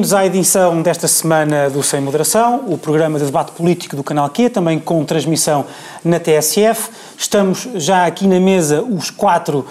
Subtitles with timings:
[0.00, 4.30] Bem-vindos à edição desta semana do Sem Moderação, o programa de debate político do Canal
[4.30, 5.66] Q, também com transmissão
[6.02, 6.88] na TSF.
[7.20, 9.66] Estamos já aqui na mesa os quatro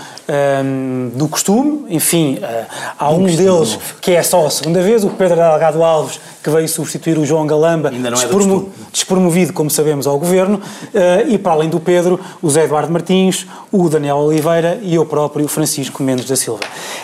[0.63, 5.09] um, do costume, enfim, uh, há um deles que é só a segunda vez, o
[5.09, 9.69] Pedro Delgado Alves, que veio substituir o João Galamba, Ainda não é despromo despromovido, como
[9.69, 14.17] sabemos, ao Governo, uh, e para além do Pedro, o Zé Eduardo Martins, o Daniel
[14.17, 16.61] Oliveira e eu próprio, Francisco Mendes da Silva.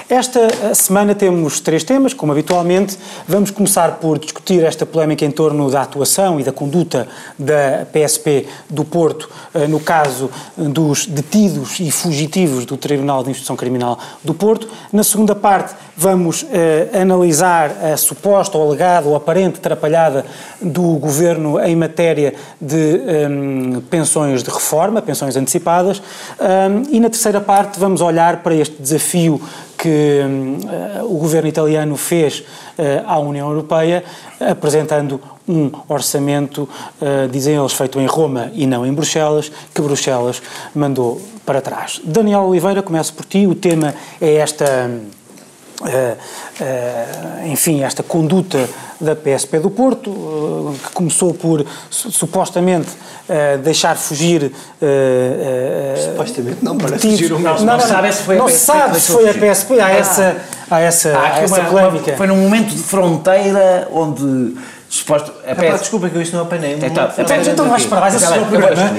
[0.07, 2.99] Esta uh, semana temos três temas, como habitualmente.
[3.27, 8.45] Vamos começar por discutir esta polémica em torno da atuação e da conduta da PSP
[8.69, 9.27] do Porto,
[9.67, 14.67] no caso dos detidos e fugitivos do Tribunal de Instrução Criminal do Porto.
[14.91, 16.45] Na segunda parte, vamos
[16.93, 20.25] analisar a suposta ou alegada ou aparente atrapalhada
[20.61, 26.01] do Governo em matéria de um, pensões de reforma, pensões antecipadas,
[26.39, 29.41] um, e na terceira parte vamos olhar para este desafio
[29.77, 34.03] que um, o governo italiano fez uh, à União Europeia,
[34.39, 36.67] apresentando um orçamento,
[37.01, 40.41] uh, dizem eles, feito em Roma e não em Bruxelas, que Bruxelas
[40.73, 42.01] mandou para trás.
[42.03, 44.65] Daniel Oliveira, começo por ti, o tema é esta.
[45.81, 48.67] Uh, uh, enfim, esta conduta
[48.99, 52.87] da PSP do Porto, uh, que começou por supostamente
[53.61, 54.53] deixar fugir.
[56.11, 58.57] supostamente não, parece fugir um não, não, não, sabe se foi a PSP.
[58.57, 60.37] sabe se foi a PSP, há essa,
[60.71, 62.11] há essa, há há essa uma, polémica.
[62.11, 64.55] Uma, foi num momento de fronteira onde
[64.95, 65.51] Suposto, a.
[65.51, 66.75] Epá, desculpa que eu isto não apanhei.
[66.75, 68.91] É, tá, então, então vais para vais assistir ao programa.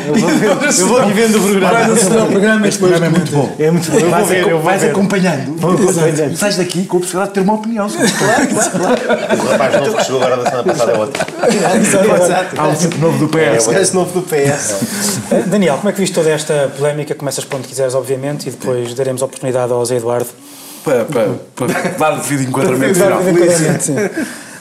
[0.78, 1.72] Eu vou aqui vendo o programa.
[1.72, 2.68] Vais assistir ao programa.
[2.68, 3.56] Este programa é muito bom.
[3.58, 4.10] É muito bom.
[4.10, 6.36] Vais, ver, eu vais acompanhando.
[6.36, 7.88] Sais daqui com a possibilidade de ter uma opinião.
[7.88, 9.42] Claro, claro, claro.
[9.42, 11.76] O rapaz novo que chegou agora da semana passada é.
[12.20, 12.60] Exato.
[12.60, 13.68] Há um tipo novo do PS.
[13.68, 15.46] É o novo do PS.
[15.46, 17.14] Daniel, como é que viste toda esta polémica?
[17.14, 20.28] Começas por onde quiseres, obviamente, e depois daremos a oportunidade ao Zé Eduardo.
[20.84, 23.22] Para, para, para dar devido enquadramento final.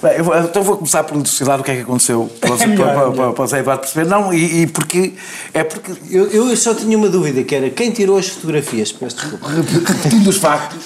[0.05, 2.93] Bem, eu, então vou começar por elucidar o que é que aconteceu para, é melhor,
[2.93, 4.07] para, para, para o Zé Eduardo perceber.
[4.07, 5.15] Não, e, e, porque.
[5.51, 5.93] É porque.
[6.11, 8.91] Eu, eu só tinha uma dúvida, que era quem tirou as fotografias?
[8.91, 9.47] Peço desculpa.
[9.49, 10.77] Repetindo os factos.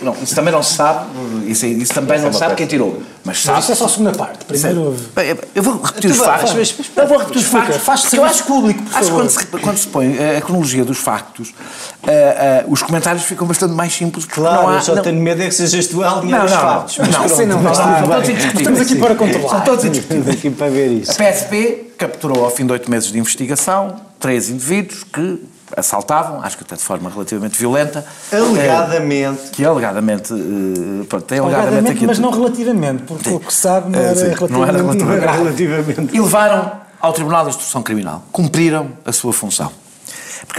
[0.00, 1.06] Não, isso também não se sabe.
[1.48, 3.02] Isso, isso também não se sabe quem tirou.
[3.24, 3.56] Mas sabe.
[3.56, 4.44] Mas isso é só a segunda parte.
[4.44, 4.96] Primeiro.
[5.14, 6.54] Bem, eu vou repetir os factos.
[6.54, 7.76] Mas, mas, eu vou repetir os factos.
[7.78, 10.98] Faz-se eu acho público, por Acho que quando se, quando se põe a cronologia dos
[10.98, 14.24] factos, uh, uh, os comentários ficam bastante mais simples.
[14.24, 15.02] Claro, não há, eu só não...
[15.02, 16.98] tenho medo é que sejas tu a alinhar os factos.
[16.98, 18.67] Não, não, não.
[18.68, 19.48] Estamos aqui para controlar.
[19.48, 20.36] São todos indiscutíveis.
[20.36, 21.10] aqui para ver isso.
[21.10, 25.42] A PSP capturou, ao fim de oito meses de investigação, três indivíduos que
[25.76, 28.04] assaltavam, acho que até de forma relativamente violenta.
[28.32, 29.50] Alegadamente.
[29.52, 30.32] Que alegadamente.
[30.32, 32.06] Uh, pronto, tem alegadamente, alegadamente aqui.
[32.06, 35.04] Mas não relativamente, porque o que sabe não era, sim, relativamente, não era relativamente.
[35.04, 36.16] Não era relativamente.
[36.16, 38.24] E levaram ao Tribunal de Instrução Criminal.
[38.32, 39.70] Cumpriram a sua função.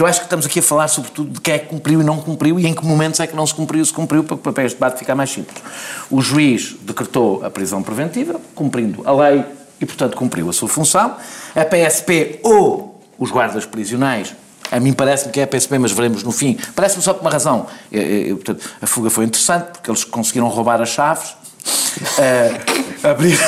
[0.00, 2.04] Porque eu acho que estamos aqui a falar sobretudo de quem é que cumpriu e
[2.04, 4.60] não cumpriu e em que momentos é que não se cumpriu se cumpriu para o
[4.64, 5.62] este debate ficar mais simples.
[6.10, 9.44] O juiz decretou a prisão preventiva, cumprindo a lei
[9.78, 11.16] e, portanto, cumpriu a sua função.
[11.54, 14.34] A PSP ou os guardas prisionais
[14.72, 16.58] a mim parece-me que é a PSP, mas veremos no fim.
[16.74, 17.66] Parece-me só por uma razão.
[17.92, 23.38] Eu, eu, portanto, a fuga foi interessante, porque eles conseguiram roubar as chaves, uh, abrir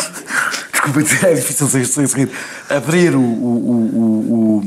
[0.83, 2.31] desculpa é difícil sem rir,
[2.69, 4.63] abrir o, o, o, o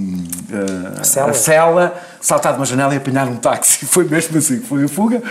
[1.00, 1.31] a, cela.
[1.31, 1.96] a, cela.
[2.22, 3.86] saltar de uma janela e apanhar um táxi.
[3.88, 5.22] Foi mesmo assim, foi a fuga.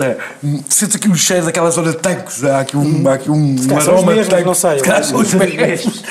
[0.00, 0.16] É,
[0.68, 3.78] Sentes aqui um cheiro daquela zona de tanques, há aqui um, há aqui um, um
[3.78, 4.46] aroma de tanques.
[4.46, 4.78] Não sei.
[5.04, 6.02] São os mesmos.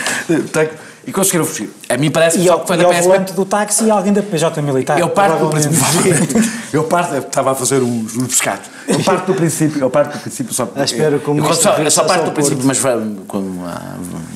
[1.05, 1.69] E conseguiram fugir.
[1.89, 3.01] A mim parece que e que foi na PSP...
[3.01, 4.99] volante do táxi e alguém da PJ Militar.
[4.99, 6.43] Eu parto do princípio...
[6.71, 7.15] eu parto...
[7.15, 8.69] Estava a fazer uns, uns pescados.
[8.87, 9.81] Eu parto do princípio...
[9.81, 10.69] Eu parto do princípio só...
[10.75, 11.43] À espera como...
[11.43, 12.79] Eu, só, eu só parto do princípio, mas
[13.27, 13.65] como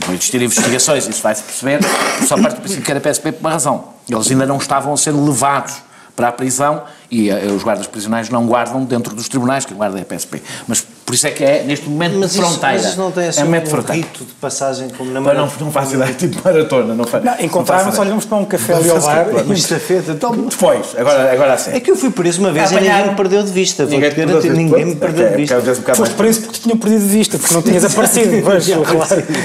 [0.06, 1.80] vão existir investigações, isso vai-se perceber,
[2.28, 3.90] só parto do princípio que era PSP por uma razão.
[4.10, 5.76] Eles ainda não estavam a ser levados
[6.16, 10.00] para a prisão e uh, os guardas prisionais não guardam dentro dos tribunais, que guarda
[10.00, 10.42] é a PSP.
[10.68, 12.76] Mas por isso é que é, neste momento, mas de fronteira.
[12.76, 15.52] Isso, mas isso não tem assim é um, um rito de passagem como na maratona?
[15.60, 16.96] Não, não faço ideia, tipo maratona.
[16.96, 19.28] Não, não Encontraram-nos, olhamos para um café ali ao bar.
[19.46, 20.32] Mas estafeta, então...
[20.36, 21.72] Depois, agora, agora assim.
[21.72, 23.86] É que eu fui preso uma vez e ninguém me perdeu de vista.
[23.86, 25.96] Ninguém, te ninguém me perdeu de vista.
[25.96, 28.44] Foste preso porque te tinham perdido de vista, porque não tinhas aparecido.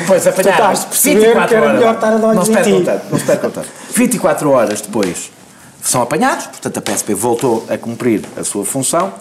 [0.07, 0.75] Pois, apanharam.
[0.75, 3.69] Tu perceber que era melhor estar a dar se perde tanto, não se perde tanto.
[3.95, 5.31] 24 horas depois
[5.83, 9.13] são apanhados, portanto a PSP voltou a cumprir a sua função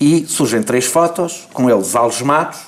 [0.00, 2.58] e surgem três fotos com eles algemados,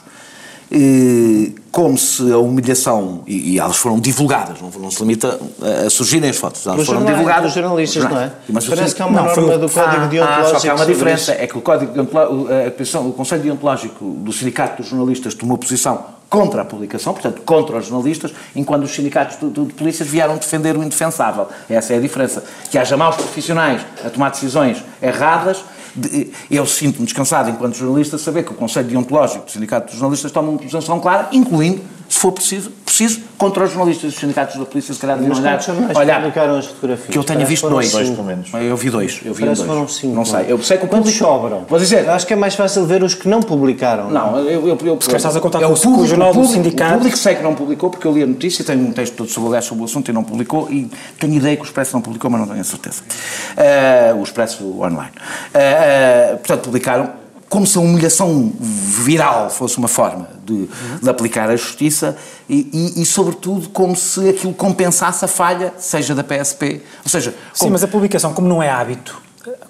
[1.71, 5.91] como se a humilhação, e, e elas foram divulgadas, não, não se limita a, a
[5.91, 7.45] surgirem as fotos, elas foram divulgadas.
[7.45, 8.33] Dos jornalistas, não é?
[8.49, 10.47] Mas Parece que há uma não, norma do Código ah, Deontológico.
[10.47, 14.33] Ah, só que há uma diferença, é que o, código a, o Conselho Deontológico do
[14.33, 19.39] Sindicato dos Jornalistas tomou posição contra a publicação, portanto, contra os jornalistas, enquanto os sindicatos
[19.39, 21.49] de, de, de polícias vieram defender o indefensável.
[21.69, 22.45] Essa é a diferença.
[22.71, 25.65] Que haja maus profissionais a tomar decisões erradas
[26.51, 30.51] eu sinto-me descansado enquanto jornalista saber que o Conselho Deontológico do Sindicato dos Jornalistas toma
[30.51, 34.95] uma posição clara, incluindo se for preciso, preciso contra os jornalistas dos sindicatos da polícia,
[34.95, 35.61] se calhar deviam olhar.
[35.97, 37.09] Olhar, publicaram as fotografias?
[37.09, 37.91] Que eu tenha visto dois.
[37.91, 38.53] Dois, pelo menos.
[38.55, 39.21] Eu vi dois.
[39.25, 39.61] Eu vi dois.
[39.61, 40.15] foram cinco.
[40.15, 40.45] Não sei.
[40.49, 41.65] Eu sei que o Quantos sobram?
[41.69, 42.09] Vou dizer.
[42.09, 44.11] Acho que é mais fácil ver os que não publicaram.
[44.11, 44.69] Não, eu...
[44.69, 46.93] eu, eu, se estás a contar é com o, público, o jornal do sindicato...
[46.93, 49.29] O público sei que não publicou, porque eu li a notícia, tenho um texto todo
[49.29, 50.89] sobre, sobre o assunto e não publicou, e
[51.19, 53.03] tenho ideia que o Expresso não publicou, mas não tenho a certeza.
[54.13, 55.11] Uh, o Expresso online.
[55.53, 60.69] Uh, uh, portanto, publicaram como se a humilhação viral fosse uma forma de,
[61.01, 62.17] de aplicar a justiça
[62.49, 66.83] e, e, e, sobretudo, como se aquilo compensasse a falha, seja da PSP.
[67.05, 69.23] Ou seja, Sim, mas a publicação, como não é hábito,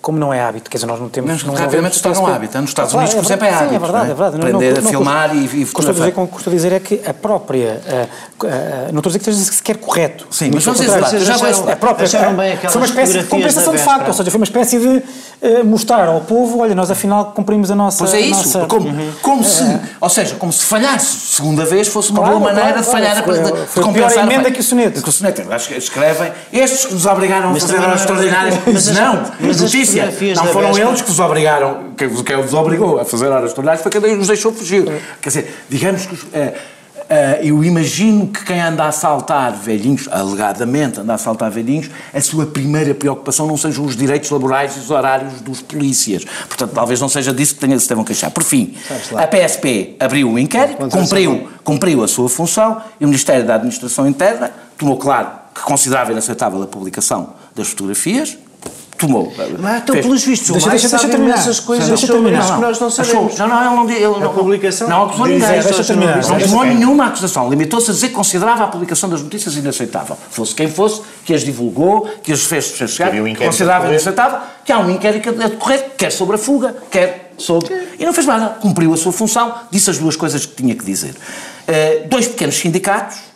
[0.04, 1.30] como não é hábito, quer dizer, nós não temos...
[1.30, 2.60] Mas não rapidamente se torna um hábito.
[2.60, 3.70] Nos Estados Unidos, por exemplo, é hábito.
[3.70, 4.36] Sim, é verdade, é verdade.
[4.36, 7.80] Aprender a filmar e, e custa dizer, custa dizer é que a própria...
[7.86, 10.26] Uh, uh, não estou a dizer que esteja sequer correto.
[10.30, 11.36] Sim, mas vamos dizer, já
[11.72, 12.06] a própria...
[12.06, 16.06] Foi uma espécie de compensação de facto, ou seja, foi uma espécie de uh, mostrar
[16.06, 18.04] ao povo, olha, nós afinal cumprimos a nossa...
[18.04, 19.42] Pois é isso, como, uhum.
[19.42, 19.80] se...
[19.98, 23.80] Ou seja, como se falhasse segunda vez fosse uma boa maneira de falhar, foi, de,
[23.80, 24.18] compensar...
[24.18, 25.00] a emenda que o soneto.
[25.00, 28.88] Que o soneto, acho que escrevem, estes que nos obrigaram a fazer horas extraordinárias, mas
[28.88, 29.62] não, mas
[29.96, 33.82] notícia, não foram eles que os obrigaram, que, que os obrigou a fazer horas extraordinárias
[33.82, 34.84] foi quem os deixou fugir.
[35.20, 36.14] Quer dizer, digamos que.
[36.14, 36.74] Uh,
[37.04, 42.20] Uh, eu imagino que quem anda a assaltar velhinhos, alegadamente anda a assaltar velhinhos, a
[42.22, 46.24] sua primeira preocupação não sejam os direitos laborais e os horários dos polícias.
[46.48, 48.30] Portanto, talvez não seja disso que tenha, se devam queixar.
[48.30, 48.74] Por fim,
[49.18, 53.56] a PSP abriu o um inquérito, cumpriu, cumpriu a sua função e o Ministério da
[53.56, 58.38] Administração Interna tomou claro que considerava inaceitável a publicação das fotografias,
[59.06, 59.32] tomou.
[59.58, 61.34] Mas então, pelos vistos, deixa, deixa, deixa terminar.
[61.34, 62.54] essas coisas deixa terminar.
[62.54, 63.38] que nós não sabemos.
[63.38, 65.48] Não, não, ele não, ele não, a publicação não acusou ninguém.
[65.48, 66.22] Deixa terminar.
[66.22, 67.48] Não tomou nenhuma acusação.
[67.50, 70.16] Limitou-se a dizer que considerava a publicação das notícias inaceitável.
[70.30, 74.78] Fosse quem fosse, que as divulgou, que as fez chegar, que considerava inaceitável, que há
[74.78, 77.72] um inquérito a decorrer, quer sobre a fuga, quer sobre...
[77.98, 78.56] E não fez nada.
[78.60, 81.14] Cumpriu a sua função, disse as duas coisas que tinha que dizer.
[81.14, 83.33] Uh, dois pequenos sindicatos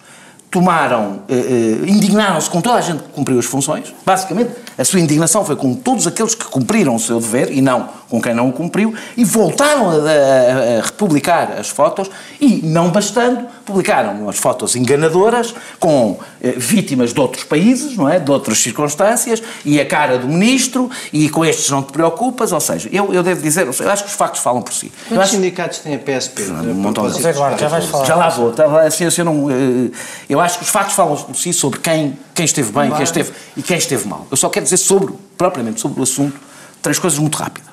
[0.51, 5.01] tomaram, uh, uh, indignaram-se com toda a gente que cumpriu as funções, basicamente, a sua
[5.01, 8.49] indignação foi com todos aqueles que cumpriram o seu dever e não com quem não
[8.49, 12.11] o cumpriu, e voltaram a, a, a republicar as fotos
[12.41, 18.19] e, não bastando, publicaram as fotos enganadoras com eh, vítimas de outros países, não é?
[18.19, 22.61] De outras circunstâncias, e a cara do ministro, e com estes não te preocupas, ou
[22.61, 24.91] seja, eu, eu devo dizer, eu acho que os factos falam por si.
[25.09, 26.43] Quantos acho, sindicatos têm a PSP?
[26.45, 28.05] Um montão de Eduardo, já vais falar.
[28.05, 28.53] Já lá vou.
[28.53, 29.91] Tá, assim, assim, eu, não, eh,
[30.29, 33.33] eu acho que os factos falam por si sobre quem, quem esteve bem quem esteve,
[33.57, 34.27] e quem esteve mal.
[34.31, 36.39] Eu só quero dizer sobre, propriamente sobre o assunto,
[36.83, 37.68] três coisas muito rápidas.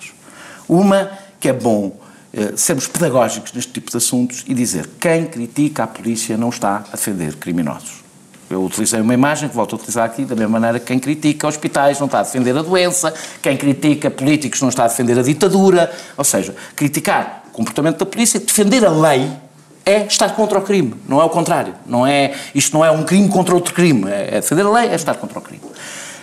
[0.67, 1.09] Uma,
[1.39, 1.97] que é bom
[2.33, 6.83] eh, sermos pedagógicos neste tipo de assuntos e dizer quem critica a polícia não está
[6.91, 8.03] a defender criminosos.
[8.49, 11.47] Eu utilizei uma imagem que volto a utilizar aqui, da mesma maneira que quem critica
[11.47, 15.23] hospitais não está a defender a doença, quem critica políticos não está a defender a
[15.23, 15.91] ditadura.
[16.17, 19.31] Ou seja, criticar o comportamento da polícia, defender a lei,
[19.85, 21.73] é estar contra o crime, não é o contrário.
[21.85, 24.11] Não é, isto não é um crime contra outro crime.
[24.11, 25.63] É, é defender a lei, é estar contra o crime.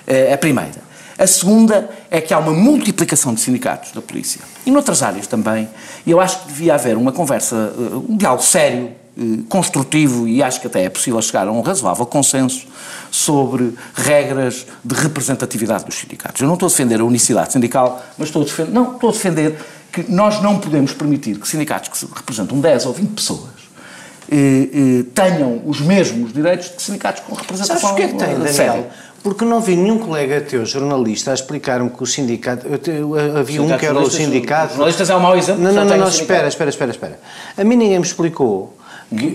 [0.06, 0.91] É a primeira.
[1.22, 4.40] A segunda é que há uma multiplicação de sindicatos da polícia.
[4.66, 5.68] E noutras áreas também.
[6.04, 10.42] E eu acho que devia haver uma conversa, eh, um diálogo sério, eh, construtivo, e
[10.42, 12.66] acho que até é possível chegar a um razoável consenso
[13.08, 16.40] sobre regras de representatividade dos sindicatos.
[16.40, 19.12] Eu não estou a defender a unicidade sindical, mas estou a defender, não, estou a
[19.12, 19.56] defender
[19.92, 23.62] que nós não podemos permitir que sindicatos que representam 10 ou 20 pessoas
[24.30, 28.14] eh, eh, tenham os mesmos direitos que sindicatos com representação Sabes o que é que
[28.14, 28.90] tem, Daniel?
[29.22, 32.66] Porque não vi nenhum colega teu, jornalista, a explicar-me que o sindicato.
[32.66, 34.74] Eu, eu, havia um que era o sindicato.
[34.74, 35.62] Jornalistas é um mau exemplo.
[35.62, 37.20] Não, não, não, não espera, espera, espera, espera.
[37.56, 38.76] A mim ninguém me explicou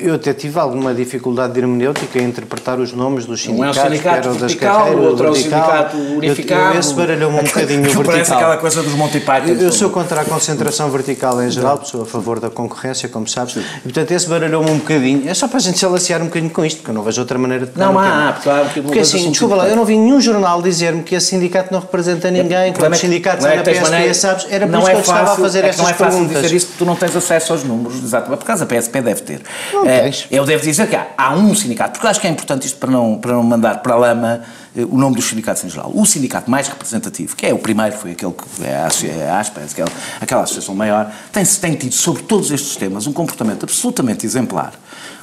[0.02, 3.86] eu até tive alguma dificuldade de hermenêutica em interpretar os nomes dos sindicatos, um é
[3.86, 6.74] um sindicato das carreiras, o outro é o sindicato unificado.
[6.74, 8.04] Eu, esse baralhou-me um bocadinho vertical.
[8.06, 9.48] Parece aquela coisa dos Monty Python.
[9.48, 13.28] Eu, eu sou contra a concentração vertical em geral, sou a favor da concorrência, como
[13.28, 13.64] sabes, Sim.
[13.80, 15.30] e portanto esse baralhou-me um bocadinho.
[15.30, 17.22] É só para a gente se alaciar um bocadinho com isto, porque eu não vejo
[17.22, 18.66] outra maneira de Não há, claro.
[18.66, 21.80] Porque, porque assim, desculpa lá, eu não vi nenhum jornal dizer-me que esse sindicato não
[21.80, 24.48] representa ninguém, que os sindicatos é na PSP, sabes?
[24.50, 26.00] Era por isso que eu estava a fazer estas perguntas.
[26.00, 28.30] Não é fácil dizer isso porque tu não tens acesso aos números, exato.
[28.30, 29.42] Por causa da PSP deve ter.
[29.74, 30.28] Não tens.
[30.32, 32.92] Eu devo dizer que há, há um sindicato, porque acho que é importante isto para
[32.92, 35.92] não, para não mandar para a lama eh, o nome dos sindicatos em geral.
[35.94, 39.62] O sindicato mais representativo, que é o primeiro, foi aquele que é a, é ASPA,
[39.62, 39.92] aquela,
[40.22, 44.74] aquela associação maior, tem, tem tido sobre todos estes temas um comportamento absolutamente exemplar,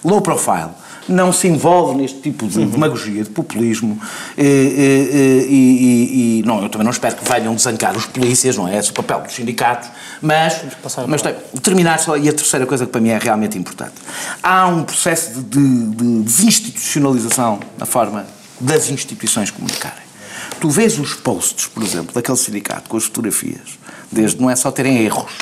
[0.05, 0.71] low profile,
[1.09, 4.01] não se envolve neste tipo de demagogia, de populismo,
[4.37, 8.67] e, e, e, e, não, eu também não espero que venham desancar os polícias, não
[8.67, 8.79] é?
[8.79, 10.63] Esse o papel dos sindicatos, mas,
[11.07, 13.95] mas tem, terminar só, e a terceira coisa que para mim é realmente importante,
[14.43, 18.25] há um processo de, de, de desinstitucionalização na forma
[18.65, 20.03] das instituições comunicarem.
[20.61, 23.79] Tu vês os posts, por exemplo, daquele sindicato com as fotografias
[24.15, 25.33] desde não é só terem erros,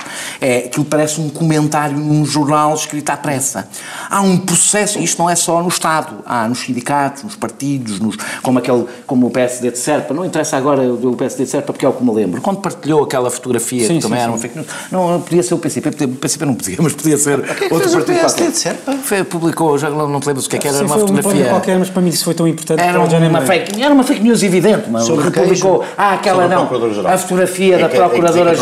[0.41, 3.69] é aquilo parece um comentário num jornal escrito à pressa.
[4.11, 8.17] Há um processo, isto não é só no Estado, há nos sindicatos, nos partidos, nos,
[8.43, 11.85] como, aquele, como o PSD de Serpa, não interessa agora o PSD de Serpa porque
[11.85, 14.39] é o que me lembro, quando partilhou aquela fotografia Sim, que também sim, era uma
[14.39, 17.65] fake news, não, podia ser o PCP, o PCP não podia, mas podia ser que
[17.65, 18.93] é que outro fez o partido PSD de Serpa?
[19.03, 21.07] Foi, publicou, já não, não te lembras o que é que era, Sim, uma uma
[21.07, 21.49] fotografia...
[21.49, 23.43] qualquer, mas para mim isso foi tão importante Era uma, lembro.
[23.47, 25.85] fake, era uma fake news evidente, mas publicou.
[25.97, 26.67] Ah, aquela não.
[26.67, 27.13] Procuradora-Geral.
[27.13, 28.01] A fotografia da É que- é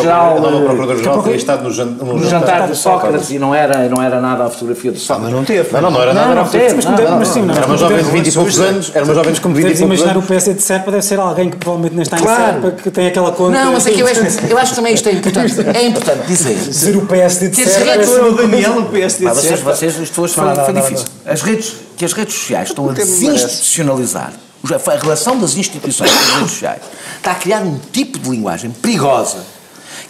[0.09, 3.55] é nova eh, Procuradora-Geral tinha estado no, jan- no no jantar de Sócrates e não
[3.55, 5.25] era, não era nada a fotografia do Ah, Sócrates.
[5.25, 5.73] mas não teve.
[5.73, 6.35] Não, não, não era Não, nada.
[6.35, 8.27] não teve, Mas não, não, não, sim, não, Era uma mas jovem de como 20
[8.27, 8.93] e poucos anos.
[8.95, 10.27] Era uma jovem de 20 e poucos imaginar o anos.
[10.27, 12.63] PSD de Serpa deve ser alguém que provavelmente nem está em Claro.
[12.63, 13.51] Serpa, que tem aquela conta.
[13.65, 14.21] Não, mas é que eu acho,
[14.71, 15.55] que também isto é importante.
[15.77, 16.55] É importante dizer.
[16.57, 17.91] Dizer o PSD de Serpa.
[17.91, 19.75] é o Daniel, o PSD Pá, de vocês, Serpa.
[19.75, 21.07] vocês, isto hoje foi, Não, não, não, difícil.
[21.27, 24.33] As redes, que as redes sociais estão a desinstitucionalizar
[24.71, 26.83] a relação das instituições com as redes sociais
[27.17, 29.39] está a criar um tipo de linguagem perigosa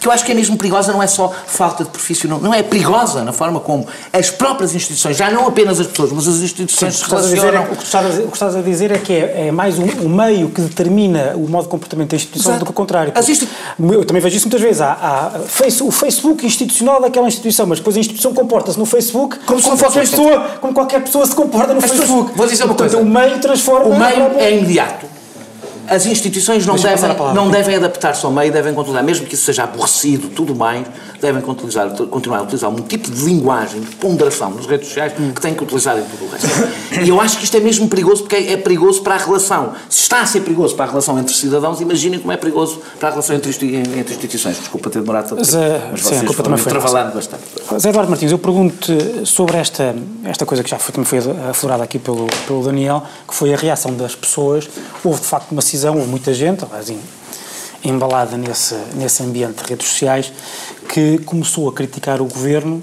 [0.01, 2.61] que eu acho que é mesmo perigosa, não é só falta de profissional, não é
[2.63, 6.95] perigosa na forma como as próprias instituições, já não apenas as pessoas, mas as instituições
[6.97, 7.71] se a dizer é- relacionam.
[7.71, 11.33] o que estás a dizer- é que é, é mais um, um meio que determina
[11.35, 12.65] o modo de comportamento da instituição Exato.
[12.65, 13.13] do que o contrário.
[13.15, 14.81] Eu também vejo isso muitas vezes.
[14.81, 14.91] Há,
[15.35, 19.61] há face- o Facebook institucional daquela instituição, mas depois a instituição comporta-se no Facebook como,
[19.61, 22.31] se não qualquer pessoa, como qualquer pessoa se comporta no As pessoas- Facebook.
[22.35, 23.05] vou dizer uma Portanto, coisa.
[23.05, 23.85] o meio transforma.
[23.95, 25.05] O meio é imediato.
[25.87, 29.63] As instituições não devem, não devem adaptar-se ao meio, devem controlar, mesmo que isso seja
[29.63, 30.85] aborrecido, tudo mais,
[31.19, 35.41] devem utilizar, continuar a utilizar um tipo de linguagem, de ponderação nas redes sociais que
[35.41, 36.47] têm que utilizar em tudo o resto.
[37.03, 39.73] E eu acho que isto é mesmo perigoso porque é, é perigoso para a relação.
[39.89, 43.09] Se está a ser perigoso para a relação entre cidadãos, imaginem como é perigoso para
[43.09, 44.57] a relação entre, entre instituições.
[44.57, 47.43] Desculpa ter demorado tanto tempo, eh, mas sim, a vocês foram trabalhando bastante.
[47.79, 48.91] Zé Eduardo Martins, eu pergunto
[49.25, 49.95] sobre esta,
[50.25, 51.19] esta coisa que já foi, também foi
[51.49, 54.69] aflorada aqui pelo, pelo Daniel, que foi a reação das pessoas.
[55.03, 56.99] Houve de facto uma cisão, houve muita gente, em-
[57.89, 60.31] embalada nesse, nesse ambiente de redes sociais,
[60.89, 62.81] que começou a criticar o governo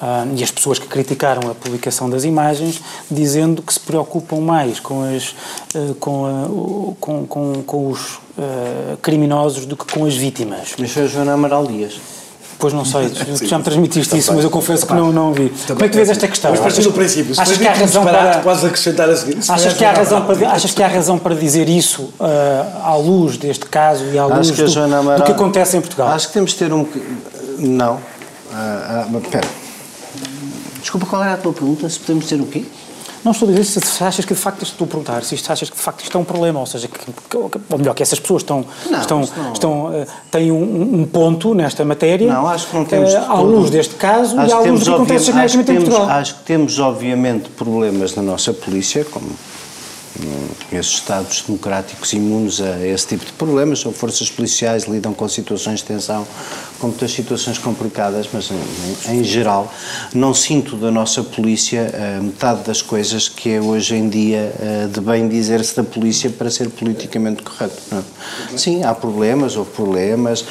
[0.00, 2.80] ah, e as pessoas que criticaram a publicação das imagens,
[3.10, 5.34] dizendo que se preocupam mais com, as,
[5.74, 10.74] ah, com, a- com, com, com os ah, criminosos do que com as vítimas.
[10.78, 11.94] Mas foi a Joana Amaral Dias.
[12.58, 15.52] Pois não sei, tu já me transmitiste isso, mas eu confesso que não, não vi.
[15.68, 16.50] Como é que tu vês esta questão?
[16.50, 17.32] Mas partiu do princípio.
[17.32, 18.38] Se Achas que há razão para...
[18.40, 19.42] Podes acrescentar a seguir.
[19.42, 22.96] Se Achas que, há razão para, achas que há razão para dizer isso ah, à
[22.96, 26.08] luz deste caso e à luz do, que acontece em Portugal?
[26.08, 26.84] Acho que temos de ter um.
[27.58, 28.00] Não.
[28.52, 29.46] Ah, ah, mas espera.
[30.80, 31.88] Desculpa, qual era a tua pergunta?
[31.88, 32.64] Se podemos ter o quê?
[33.24, 35.68] Não estou a dizer se achas que de facto, estou a perguntar, se isto achas
[35.68, 38.42] que de facto isto é um problema, ou seja, que, ou melhor, que essas pessoas
[38.42, 42.76] estão, Não, estão, não- estão, eh, têm um, um ponto nesta matéria, Não, acho que
[42.76, 43.10] não temos.
[43.10, 45.88] de à luz deste caso Acho e à luz do que acontece genericamente em temos-
[45.88, 46.16] Portugal.
[46.18, 49.26] Acho que temos, obviamente, problemas na nossa polícia, como
[50.72, 55.80] esses Estados democráticos imunes a esse tipo de problemas, são forças policiais, lidam com situações
[55.80, 56.26] de tensão,
[56.78, 59.72] com muitas situações complicadas, mas em, em geral
[60.14, 64.88] não sinto da nossa polícia eh, metade das coisas que é hoje em dia eh,
[64.92, 67.76] de bem dizer-se da polícia para ser politicamente correto.
[67.90, 68.56] não é?
[68.56, 70.44] Sim, há problemas, houve problemas.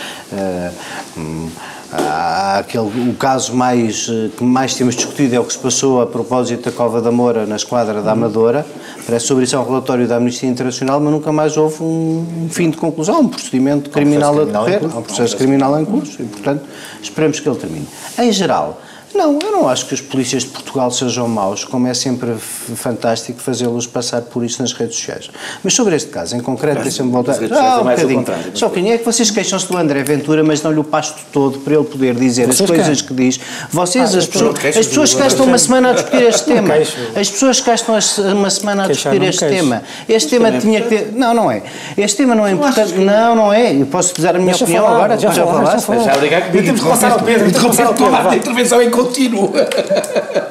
[1.17, 5.59] hum, Há aquele, o caso mais, eh, que mais temos discutido é o que se
[5.59, 8.65] passou a propósito da Cova da Moura na esquadra da Amadora.
[9.05, 12.69] Parece sobre isso é um relatório da Amnistia Internacional, mas nunca mais houve um, fim
[12.69, 16.63] de conclusão, um procedimento criminal a decorrer, um processo criminal em curso e, portanto,
[17.01, 17.87] esperemos que ele termine.
[18.19, 18.81] Em geral,
[19.17, 22.35] não, eu não acho que os polícias de Portugal sejam maus, como é sempre
[22.75, 25.29] fantástico fazê-los passar por isso nas redes sociais.
[25.63, 27.33] Mas sobre este caso, em concreto, deixa-me voltar.
[27.33, 28.25] Ah, é um mais ao bocadinho.
[28.53, 31.73] Só que é que vocês queixam-se do André Ventura, mas dão-lhe o pasto todo para
[31.75, 33.07] ele poder dizer Vocês as coisas quem?
[33.07, 33.39] que diz.
[33.71, 36.73] Vocês, as, pessoas, as pessoas que cá estão uma semana a discutir este tema.
[36.75, 39.83] As pessoas que cá estão a se- uma semana a discutir não este tema.
[40.07, 41.11] Este tema tinha que ter.
[41.13, 41.63] Não, não é.
[41.97, 42.93] Este tema não é importante.
[42.93, 43.73] Não, não é.
[43.73, 45.17] Eu posso dar a minha Deixa opinião falar, agora?
[45.19, 45.85] já Já falar, já falaste?
[45.85, 46.03] falar.
[46.03, 46.65] Já obrigado comigo.
[46.65, 48.31] Temos que passar ao Pedro, temos que passar ao Pedro, Interromper vá.
[48.31, 49.53] a intervenção em contínuo.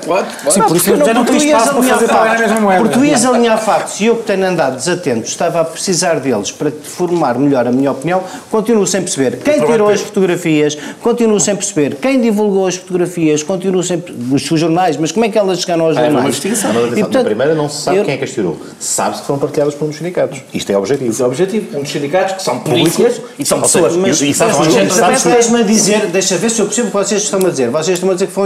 [0.06, 0.52] Pode, pode.
[0.54, 2.62] Sim, por isso já não tem espaço para alinhar fazer pagar a mesma factos.
[2.62, 2.82] moeda.
[2.82, 6.52] Porque tu ias alinhar factos e eu que tenho andado desatento, estava a precisar deles
[6.52, 11.40] para te formar melhor a minha opinião, continuo sem perceber quem tirou as fotografias, continuo
[11.40, 15.60] sem perceber quem divulgou as fotografias, continuo sem os jornais, mas como é que elas
[15.60, 16.28] chegaram aos Ah, é uma jornais?
[16.44, 16.70] investigação.
[16.70, 18.56] E, portanto, na primeira não se sabe eu- quem é que as tirou.
[18.78, 20.40] Sabe-se que foram partilhadas por um dos sindicatos.
[20.54, 21.22] Isto é objetivo.
[21.22, 21.78] É objetivo.
[21.78, 23.96] Um dos sindicatos que são polícias e são pessoas.
[23.96, 26.88] Mas, E- e sabes mas, sabes que- estás-me a dizer, deixa ver se eu percebo
[26.88, 27.70] o que vocês estão a dizer.
[27.70, 28.45] Vocês estão a dizer que foi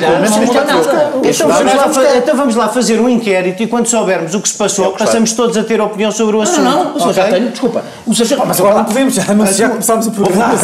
[0.00, 1.12] pelo menos não, que não, as não, partilhou.
[1.12, 1.22] não.
[1.24, 3.86] Então Não, vamos, não, lá, não, fa- então vamos lá fazer um inquérito e quando
[3.86, 6.42] soubermos o que se passou, É que passamos todos a ter opinião sobre o Não,
[6.42, 6.62] assunto.
[6.62, 7.84] não, não, já tenho, desculpa.
[8.06, 10.54] O sargento, Mas agora não podemos, já, começámos o programa.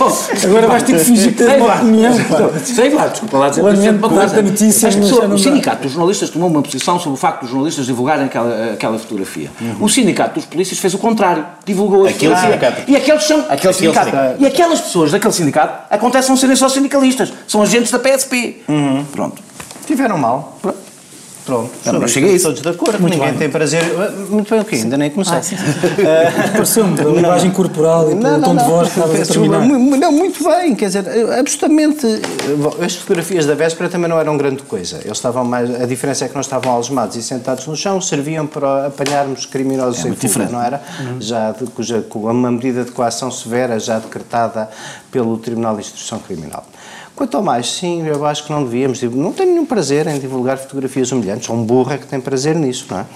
[0.00, 0.04] Oh,
[0.46, 2.12] Agora vais ter que fingir que tens uma opinião.
[2.64, 7.16] sei lá, desculpa lá dizer O não sindicato dos jornalistas tomou uma posição sobre o
[7.16, 9.50] facto dos jornalistas divulgarem aquela, fotografia.
[9.80, 12.54] O sindicato dos polícias fez o contrário, divulgou a fotografia.
[13.04, 14.06] E aqueles são aquele sindicato.
[14.10, 14.42] sindicato.
[14.42, 18.62] E aquelas pessoas daquele sindicato acontece não serem só sindicalistas, são agentes da PSP.
[19.12, 19.42] Pronto.
[19.86, 20.58] Tiveram mal.
[20.62, 20.78] Pronto,
[21.46, 22.46] Não, sobre não chega a isso.
[22.46, 23.38] Todos de acordo, Muito ninguém bem.
[23.38, 23.82] tem prazer.
[24.30, 24.76] Muito bem, o quê?
[24.76, 25.36] Ainda nem comecei.
[26.52, 29.66] Pareceu-me a linguagem corporal e pelo tom de voz que estavas a terminar.
[29.66, 31.04] Não, muito bem, quer dizer,
[31.38, 32.06] absolutamente.
[32.58, 34.96] Bom, as fotografias da véspera também não eram grande coisa.
[35.04, 35.82] Eles estavam mais.
[35.82, 39.96] A diferença é que não estavam algemados e sentados no chão, serviam para apanharmos criminosos
[39.96, 40.52] sem muito fuga, diferente.
[40.52, 40.82] não era?
[41.20, 44.68] Já de, cuja, com uma medida de coação severa já decretada
[45.10, 46.64] pelo Tribunal de Instrução Criminal.
[47.16, 49.00] Quanto ao mais, sim, eu acho que não devíamos.
[49.02, 51.46] Não tenho nenhum prazer em divulgar fotografias humilhantes.
[51.46, 53.06] Sou um burro é que tem prazer nisso, não é?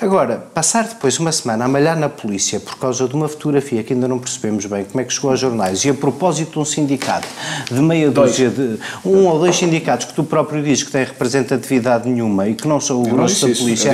[0.00, 3.92] Agora, passar depois uma semana a malhar na polícia por causa de uma fotografia que
[3.92, 6.64] ainda não percebemos bem como é que chegou aos jornais e a propósito de um
[6.64, 7.26] sindicato
[7.68, 8.78] de meia dúzia de.
[9.04, 12.80] um ou dois sindicatos que tu próprio dizes que têm representatividade nenhuma e que não
[12.80, 13.92] são o grosso da polícia,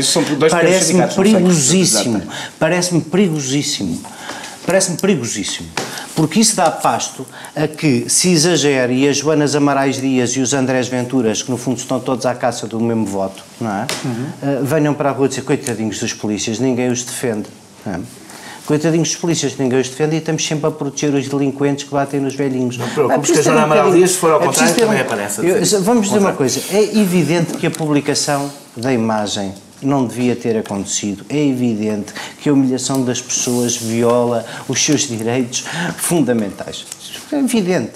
[0.50, 2.22] parece-me perigosíssimo.
[2.58, 4.00] Parece-me perigosíssimo.
[4.68, 5.66] Parece-me perigosíssimo.
[6.14, 7.24] Porque isso dá pasto
[7.56, 11.56] a que se exagere e as Joanas Amarais Dias e os Andrés Venturas, que no
[11.56, 13.86] fundo estão todos à caça do mesmo voto, não é?
[14.42, 17.48] Eh, venham para a rua dizer, coitadinhos dos polícias, ninguém os defende.
[17.86, 17.98] é?
[18.66, 22.20] Coitadinhos dos polícias, ninguém os defende e estamos sempre a proteger os delinquentes que batem
[22.20, 22.76] nos velhinhos.
[22.76, 25.80] Não preocupes, que a Joana Amaral Dias, se for ao contrário, também aparece isso.
[25.80, 31.24] Vamos dizer uma coisa, é evidente que a publicação da imagem não devia ter acontecido.
[31.28, 35.64] É evidente que a humilhação das pessoas viola os seus direitos
[35.96, 36.86] fundamentais.
[37.32, 37.92] É evidente.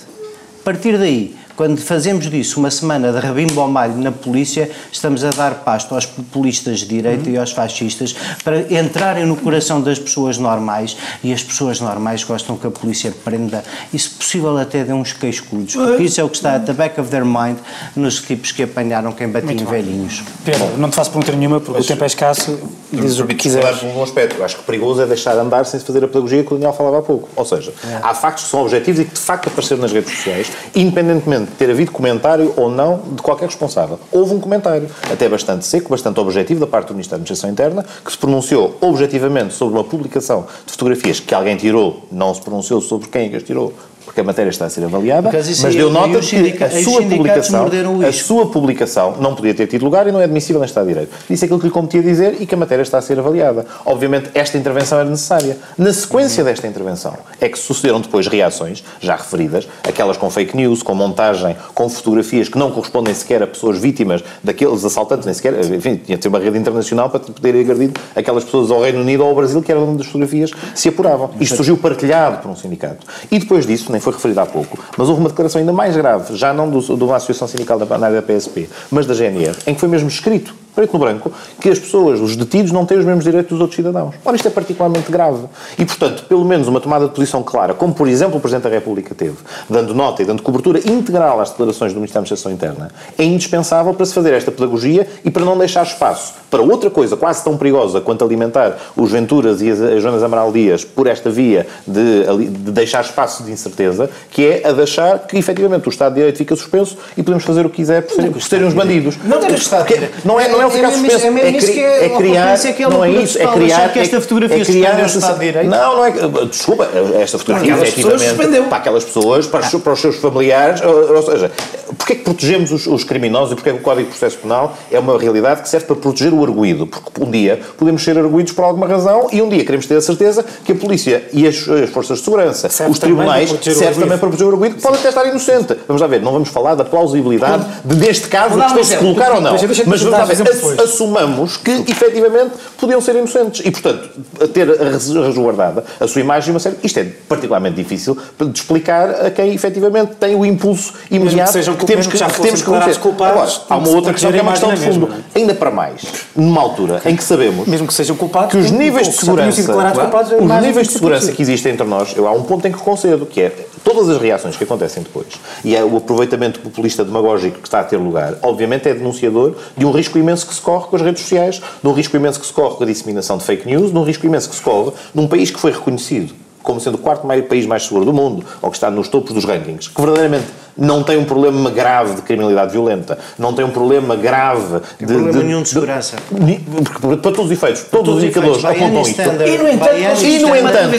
[0.60, 5.24] A partir daí, quando fazemos disso uma semana de rabimbo ao malho na polícia, estamos
[5.24, 9.98] a dar pasto aos populistas de direita e aos fascistas para entrarem no coração das
[9.98, 14.84] pessoas normais e as pessoas normais gostam que a polícia prenda e, se possível, até
[14.84, 17.58] dê uns queixudos, porque isso é o que está at the back of their mind
[17.94, 20.22] nos tipos que apanharam quem batia em velhinhos.
[20.44, 22.58] Pedro, não te faço pergunta nenhuma porque o tempo é escasso.
[22.92, 23.78] Dizes o que quiseres.
[23.78, 24.42] por um aspecto.
[24.42, 26.98] Acho que perigoso é deixar andar sem se fazer a pedagogia que o Daniel falava
[26.98, 27.28] há pouco.
[27.34, 27.72] Ou seja,
[28.02, 31.50] há factos que são objetivos e que de facto apareceram nas redes sociais, independentemente de
[31.52, 33.98] ter havido comentário ou não de qualquer responsável.
[34.10, 37.84] Houve um comentário, até bastante seco, bastante objetivo, da parte do Ministério da Administração Interna,
[38.04, 42.80] que se pronunciou objetivamente sobre uma publicação de fotografias que alguém tirou, não se pronunciou
[42.80, 43.72] sobre quem é as tirou,
[44.04, 47.66] porque a matéria está a ser avaliada, mas deu nota que a sua publicação,
[48.06, 50.92] a sua publicação não podia ter tido lugar e não é admissível em Estado de
[50.92, 51.12] Direito.
[51.28, 53.66] Disse aquilo que lhe competia dizer e que a matéria está a ser avaliada.
[53.84, 55.56] Obviamente, esta intervenção era necessária.
[55.76, 60.82] Na sequência desta intervenção é que sucederam depois reações, já referidas, aquelas com fake news,
[60.82, 65.58] com montagem, com fotografias que não correspondem sequer a pessoas vítimas daqueles assaltantes, nem sequer,
[65.58, 69.22] enfim, tinha de ter uma rede internacional para poder agredir aquelas pessoas ao Reino Unido
[69.22, 71.30] ou ao Brasil que eram onde as fotografias se apuravam.
[71.40, 73.06] Isto surgiu partilhado por um sindicato.
[73.30, 76.34] E depois disso, nem foi referido há pouco, mas houve uma declaração ainda mais grave,
[76.34, 79.80] já não do, de uma associação sindical da, da PSP, mas da GNR, em que
[79.80, 83.24] foi mesmo escrito, preto no branco, que as pessoas, os detidos, não têm os mesmos
[83.24, 84.14] direitos dos outros cidadãos.
[84.24, 85.44] Ora, isto é particularmente grave.
[85.78, 88.70] E, portanto, pelo menos uma tomada de posição clara, como, por exemplo, o Presidente da
[88.70, 89.36] República teve,
[89.68, 93.92] dando nota e dando cobertura integral às declarações do Ministério da Administração Interna, é indispensável
[93.92, 97.56] para se fazer esta pedagogia e para não deixar espaço para outra coisa quase tão
[97.56, 102.24] perigosa quanto alimentar os Venturas e as, as Jonas Amaral Dias por esta via de,
[102.46, 103.81] de deixar espaço de incerteza,
[104.30, 107.44] que é a de achar que, efetivamente, o Estado de Direito fica suspenso e podemos
[107.44, 109.16] fazer o que quiser por serem, por serem uns bandidos.
[109.24, 110.26] Não tem o Estado de Porque Direito.
[110.26, 112.88] não é, não é o É ficar suspenso, é é- é criar, é que é
[112.88, 115.68] não é isso, é criar, que esta fotografia é criar Estado de Direito.
[115.68, 116.12] Não, não é,
[116.46, 116.88] desculpa,
[117.20, 121.50] esta fotografia, efetivamente, para aquelas pessoas, para, os, seus familiares, ou, seja,
[121.96, 124.38] porquê é que protegemos os, os criminosos e porquê é que o Código de Processo
[124.38, 128.18] Penal é uma realidade que serve para proteger o arguído, porque um dia podemos ser
[128.18, 131.46] arguídos por alguma razão e um dia queremos ter a certeza que a polícia e
[131.46, 134.74] as, as forças de segurança, Serve os tribunais, proteger serve também para proteger o arguído,
[134.76, 135.76] que pode até estar inocente.
[135.86, 139.14] Vamos lá ver, não vamos falar da plausibilidade de, neste caso, um que se exemplo.
[139.14, 139.52] colocar ou não.
[139.52, 144.08] Mas vamos lá ver, assumamos que efetivamente podiam ser inocentes e, portanto,
[144.52, 146.76] ter res- resguardada a sua imagem uma série.
[146.82, 152.06] Isto é particularmente difícil de explicar a quem efetivamente tem o impulso imediato que temos
[152.06, 154.80] que, que temos que culpados, Agora, há uma outra questão que é uma questão de
[154.80, 155.08] fundo.
[155.34, 156.02] Ainda para mais,
[156.34, 158.50] numa altura em que sabemos Mesmo que sejam culpados.
[158.52, 162.26] que os níveis de segurança, a os níveis de segurança que existem entre nós, eu
[162.26, 165.26] há um ponto em que concedo, que é todas as reações que acontecem depois
[165.64, 169.84] e é o aproveitamento populista demagógico que está a ter lugar, obviamente é denunciador de
[169.84, 172.46] um risco imenso que se corre com as redes sociais, de um risco imenso que
[172.46, 174.92] se corre com a disseminação de fake news, de um risco imenso que se corre
[175.14, 178.44] num país que foi reconhecido como sendo o quarto maior país mais seguro do mundo,
[178.60, 180.46] ou que está nos topos dos rankings, que verdadeiramente
[180.76, 185.04] não tem um problema grave de criminalidade violenta, não tem um problema grave de.
[185.06, 186.16] problema de- nenhum de segurança.
[186.30, 186.60] de-
[187.00, 189.20] para todos os efeitos, todos, os indicadores apontam isto.
[189.20, 189.92] E, no entanto,
[190.24, 190.90] E no entanto,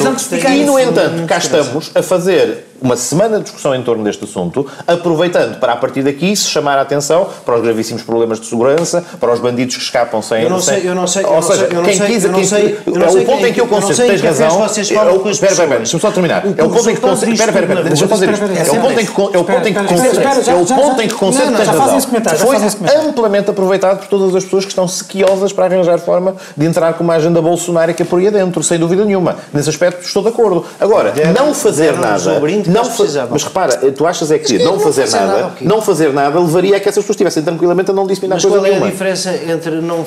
[0.54, 4.68] e no entanto, cá estamos a fazer uma semana de discussão em torno deste assunto,
[4.86, 9.04] aproveitando para a partir daqui se chamar a atenção para os gravíssimos problemas de segurança,
[9.20, 10.44] para os bandidos que escapam sem.
[10.44, 12.08] Eu não sei, eu não sei, eu Ou não seja, sei, eu não quem sei,
[12.08, 13.76] quis, eu não quem- sei, eu não é sei o ponto em que eu que
[13.96, 14.64] tens que razão.
[14.64, 16.44] é Espera, espera, deixa-me só terminar.
[16.46, 18.44] É o ponto em que disto Espera, espera, deixa-me fazer isto.
[18.44, 20.18] É o ponto em que con- é o ponto em que espera, concedo.
[20.18, 22.38] espera, já- É o já- ponto já- em que concedo não, que não, tens razão.
[22.38, 26.94] Foi amplamente aproveitado por todas as pessoas que estão sequiosas para arranjar forma de entrar
[26.94, 29.38] com uma agenda bolsonárica por aí adentro, sem dúvida nenhuma.
[29.54, 30.66] Nesse aspecto estou de acordo.
[30.80, 33.32] Agora, não fazer nada, que não precisávamos.
[33.32, 36.40] mas repara, tu achas é que não não fazer fazer nada, nada, não fazer nada
[36.40, 38.72] levaria a que essas pessoas estivessem tranquilamente a não disseminar Mas coisa qual é a
[38.74, 38.92] nenhuma.
[38.92, 40.06] diferença entre não.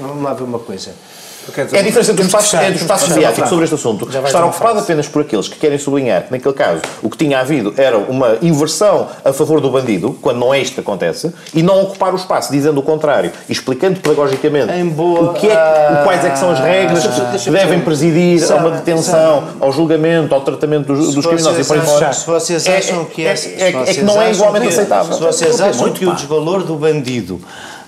[0.00, 0.90] Vamos lá ver uma coisa.
[1.72, 4.78] É a diferença entre o espaço, é do espaço mediático sobre este assunto estar ocupado
[4.80, 8.36] apenas por aqueles que querem sublinhar que, naquele caso, o que tinha havido era uma
[8.42, 12.16] inversão a favor do bandido, quando não é isto que acontece, e não ocupar o
[12.16, 16.50] espaço dizendo o contrário, explicando pedagogicamente boa- o que é, que- quais é que são
[16.50, 17.04] as regras
[17.42, 21.68] que devem presidir a uma Sabe- detenção, ao julgamento, ao tratamento dos, dos criminosos e
[21.68, 22.12] por aí fora.
[22.12, 25.14] se vocês É- acham que é, é, é, é, que não é igualmente aceitável.
[25.14, 27.40] Se vocês acham que o desvalor do bandido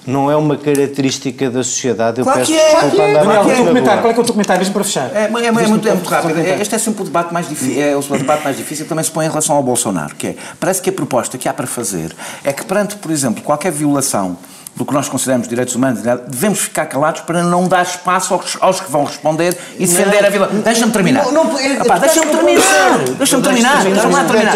[0.06, 3.10] não é uma característica da sociedade, eu Claro peço que é, desculpa claro que é.
[3.10, 4.60] andar Daniel, aqui o comentário, qual é que é o teu comentário?
[4.60, 5.10] Mesmo para fechar.
[5.14, 6.30] É, é, é, muito, é teu muito rápido.
[6.30, 6.62] comentário.
[6.62, 7.82] Este é sempre o debate mais difícil.
[7.82, 10.36] É o debate mais difícil que também se põe em relação ao Bolsonaro, que é,
[10.60, 14.36] parece que a proposta que há para fazer é que perante, por exemplo, qualquer violação
[14.76, 18.80] do que nós consideramos direitos humanos, devemos ficar calados para não dar espaço aos, aos
[18.80, 20.60] que vão responder e defender a violação.
[20.60, 21.24] Deixa-me terminar.
[21.24, 22.98] Não, não, é- Deixa-me não terminar.
[23.16, 23.82] Deixa-me terminar.
[23.84, 24.52] Deixa-me terminar.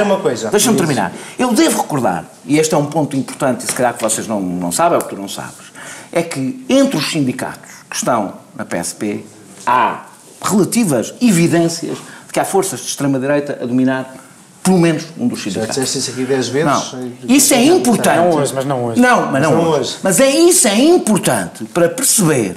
[0.73, 0.77] Diz.
[0.77, 1.13] terminar.
[1.39, 4.41] Eu devo recordar, e este é um ponto importante, e se calhar que vocês não,
[4.41, 5.69] não sabem, ou que tu não sabes,
[6.11, 9.25] é que entre os sindicatos que estão na PSP
[9.65, 10.07] há
[10.43, 14.15] relativas evidências de que há forças de extrema-direita a dominar
[14.69, 15.77] pelo menos um dos Já sindicatos.
[15.77, 16.71] disseste isso aqui 10 vezes?
[16.71, 17.11] Não.
[17.27, 18.19] Isso é importante.
[18.19, 19.01] Não hoje, mas não hoje.
[19.01, 19.81] Não, mas não, Mas não hoje.
[19.81, 19.97] hoje.
[20.03, 22.57] Mas é isso é importante para perceber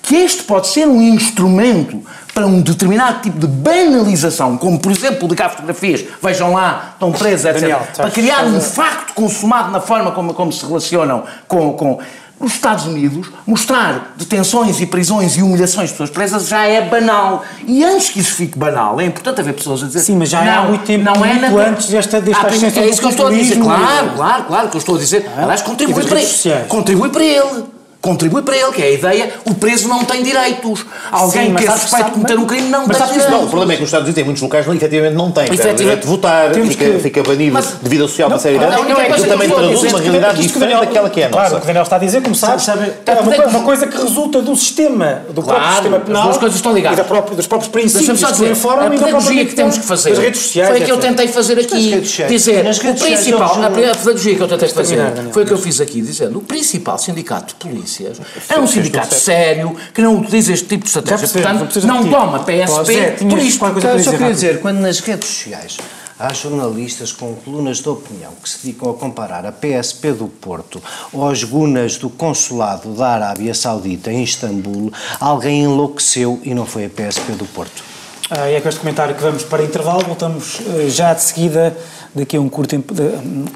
[0.00, 2.00] que este pode ser um instrumento
[2.32, 7.44] para um determinado tipo de banalização, como por exemplo publicar fotografias, vejam lá, estão presos,
[7.46, 7.60] etc.
[7.60, 11.98] Daniel, para criar um facto consumado na forma como, como se relacionam com, com.
[12.40, 17.44] Nos Estados Unidos, mostrar detenções e prisões e humilhações de pessoas presas já é banal.
[17.66, 20.42] E antes que isso fique banal, é importante haver pessoas a dizer Sim, mas já
[20.44, 23.00] não, há muito tempo, não é muito na- antes desta- desta Ah, É do isso
[23.00, 23.58] que eu estou a dizer.
[23.58, 25.28] Claro, claro, claro, que eu estou a dizer.
[25.36, 26.64] Aliás, E contribui para ele.
[26.68, 27.64] Contribui para ele.
[28.00, 30.86] Contribui para ele, que é a ideia, o preso não tem direitos.
[31.10, 33.30] Alguém Sim, que é suspeito de cometer um crime não mas tem direitos.
[33.30, 35.44] Não, o problema é que nos Estados Unidos, em muitos locais, não, efetivamente não tem.
[35.44, 35.78] Tem o Efetivamente.
[35.82, 38.64] direito de votar, Temos fica, que- fica banido Mas- de vida social uma série de
[38.64, 41.40] não, não é também traduz uma realidade o diferente Daniel- daquela que é a Claro,
[41.40, 41.56] o nossa.
[41.60, 43.12] que o Daniel está a dizer, como sabes, sabe- é
[43.48, 46.22] uma, coisa que resulta do sistema, do próprio sistema as penal.
[46.22, 46.98] duas coisas estão ligadas.
[47.00, 50.18] E própria, dos próprios princípios que informam e da pedagogia que temos que fazer das
[50.20, 50.70] redes sociais.
[50.70, 52.00] foi a que eu tentei fazer aqui.
[52.28, 54.98] Dizer, o principal, eles a não- pedagogia que eu tentei fazer
[55.32, 57.54] foi o que eu fiz aqui, dizendo o principal sindicato de
[57.88, 61.28] polícias é um sindicato sério, que não utiliza este tipo de estratégia.
[61.28, 63.66] Portanto, não toma PSP por isto.
[63.66, 64.34] Então, eu só queria rápido.
[64.34, 65.76] dizer, quando nas redes sociais
[66.18, 70.82] há jornalistas com colunas de opinião que se dedicam a comparar a PSP do Porto
[71.14, 76.90] aos gunas do consulado da Arábia Saudita em Istambul, alguém enlouqueceu e não foi a
[76.90, 77.84] PSP do Porto.
[78.30, 81.74] Ah, e é com este comentário que vamos para intervalo, voltamos eh, já de seguida,
[82.14, 83.02] daqui a um curto tempo, de-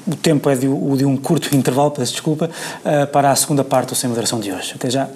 [0.07, 2.49] o tempo é de, o de um curto intervalo, peço desculpa,
[2.85, 4.73] ah, para a segunda parte do Sem Moderação de hoje.
[4.75, 5.07] Até já.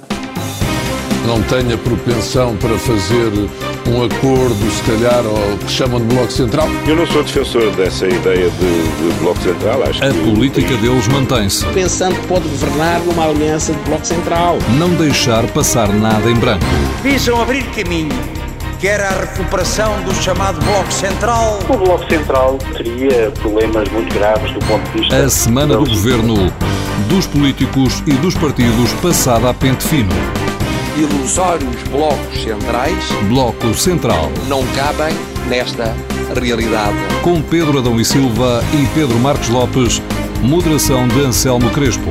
[1.25, 3.31] não tenha propensão para fazer
[3.89, 6.67] um acordo, se calhar, ao que chamam de Bloco Central.
[6.87, 9.83] Eu não sou defensor dessa ideia de, de Bloco Central.
[9.83, 11.65] Acho A que política deles mantém-se.
[11.67, 14.57] pensando que pode governar numa aliança de bloco central.
[14.79, 16.63] Não deixar passar nada em branco.
[17.03, 18.09] visam abrir caminho,
[18.79, 24.59] quer à recuperação do chamado Bloco Central, O Bloco Central teria problemas muito graves do
[24.59, 25.15] ponto de vista.
[25.15, 26.51] A semana do governo,
[27.07, 30.13] dos políticos e dos partidos passada a pente fino.
[30.95, 34.31] ilusórios blocos centrais Bloco Central.
[34.47, 35.15] não cabem
[35.47, 35.95] nesta
[36.39, 36.97] realidade.
[37.23, 40.01] Com Pedro Adão e Silva e Pedro Marcos Lopes.
[40.41, 42.09] Moderação de Anselmo Crespo.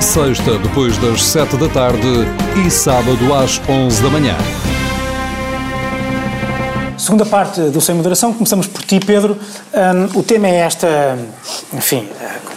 [0.00, 2.26] Sexta, depois das sete da tarde
[2.64, 4.36] e sábado às onze da manhã.
[7.06, 9.38] Segunda parte do Sem Moderação, começamos por ti, Pedro.
[9.72, 11.16] Hum, o tema é esta,
[11.72, 12.08] enfim,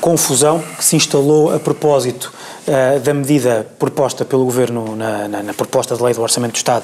[0.01, 2.33] confusão que se instalou a propósito
[2.65, 6.55] eh, da medida proposta pelo Governo na, na- na proposta de lei do Orçamento do
[6.55, 6.83] Estado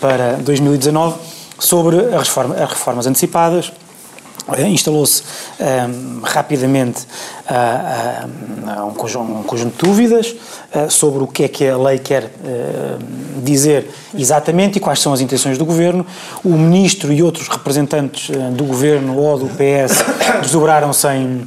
[0.00, 1.14] para 2019
[1.56, 3.70] sobre as, reforma- as reformas antecipadas
[4.66, 5.22] instalou-se
[5.58, 7.06] um, rapidamente
[7.48, 10.34] uh, uh, um, conjunto, um, conjunto, de dúvidas
[10.74, 12.30] uh, sobre o que é que a lei quer
[13.42, 16.06] dizer exatamente e quais são as intenções do Governo.
[16.44, 20.04] O Ministro e outros representantes do Governo ou do PS
[20.42, 21.46] desdobraram-se em,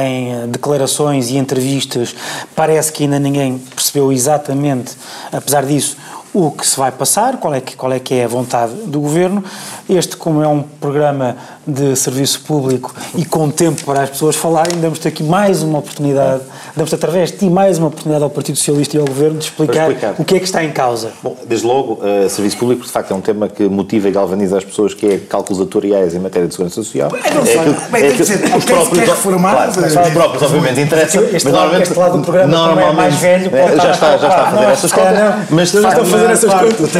[0.00, 2.14] em declarações e entrevistas.
[2.54, 4.96] Parece que ainda ninguém percebeu exatamente,
[5.32, 5.96] apesar disso,
[6.34, 9.00] o que se vai passar, qual é que, qual é, que é a vontade do
[9.00, 9.44] Governo.
[9.88, 14.78] Este, como é um programa de serviço público e com tempo para as pessoas falarem,
[14.80, 16.42] damos-te aqui mais uma oportunidade,
[16.76, 19.90] damos-te através de ti mais uma oportunidade ao Partido Socialista e ao Governo de explicar,
[19.90, 20.14] explicar.
[20.18, 21.12] o que é que está em causa.
[21.22, 24.58] Bom, desde logo, uh, serviço público, de facto, é um tema que motiva e galvaniza
[24.58, 27.10] as pessoas, que é cálculos atuariais em matéria de segurança social.
[27.24, 30.42] É, não sei, é, que, é, dizer, os próprios, quer reformar, claro, mas, os próprios,
[30.42, 31.22] obviamente, interessam.
[31.24, 34.28] Este, este, lado, este lado do programa, normalmente, é mais velho, é, já está, já
[34.28, 35.14] está a fazer essas contas.
[35.50, 36.94] Mas já está a fazer essas contas.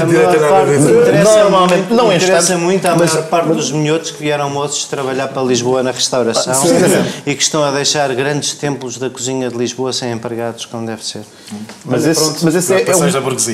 [1.24, 5.82] Normalmente, não interessa muito à maior parte dos minhotos que vieram moços trabalhar para Lisboa
[5.82, 10.12] na restauração ah, e que estão a deixar grandes templos da cozinha de Lisboa sem
[10.12, 11.22] empregados, como deve ser.
[11.84, 13.00] Mas, esse, pronto, mas, esse é, é um,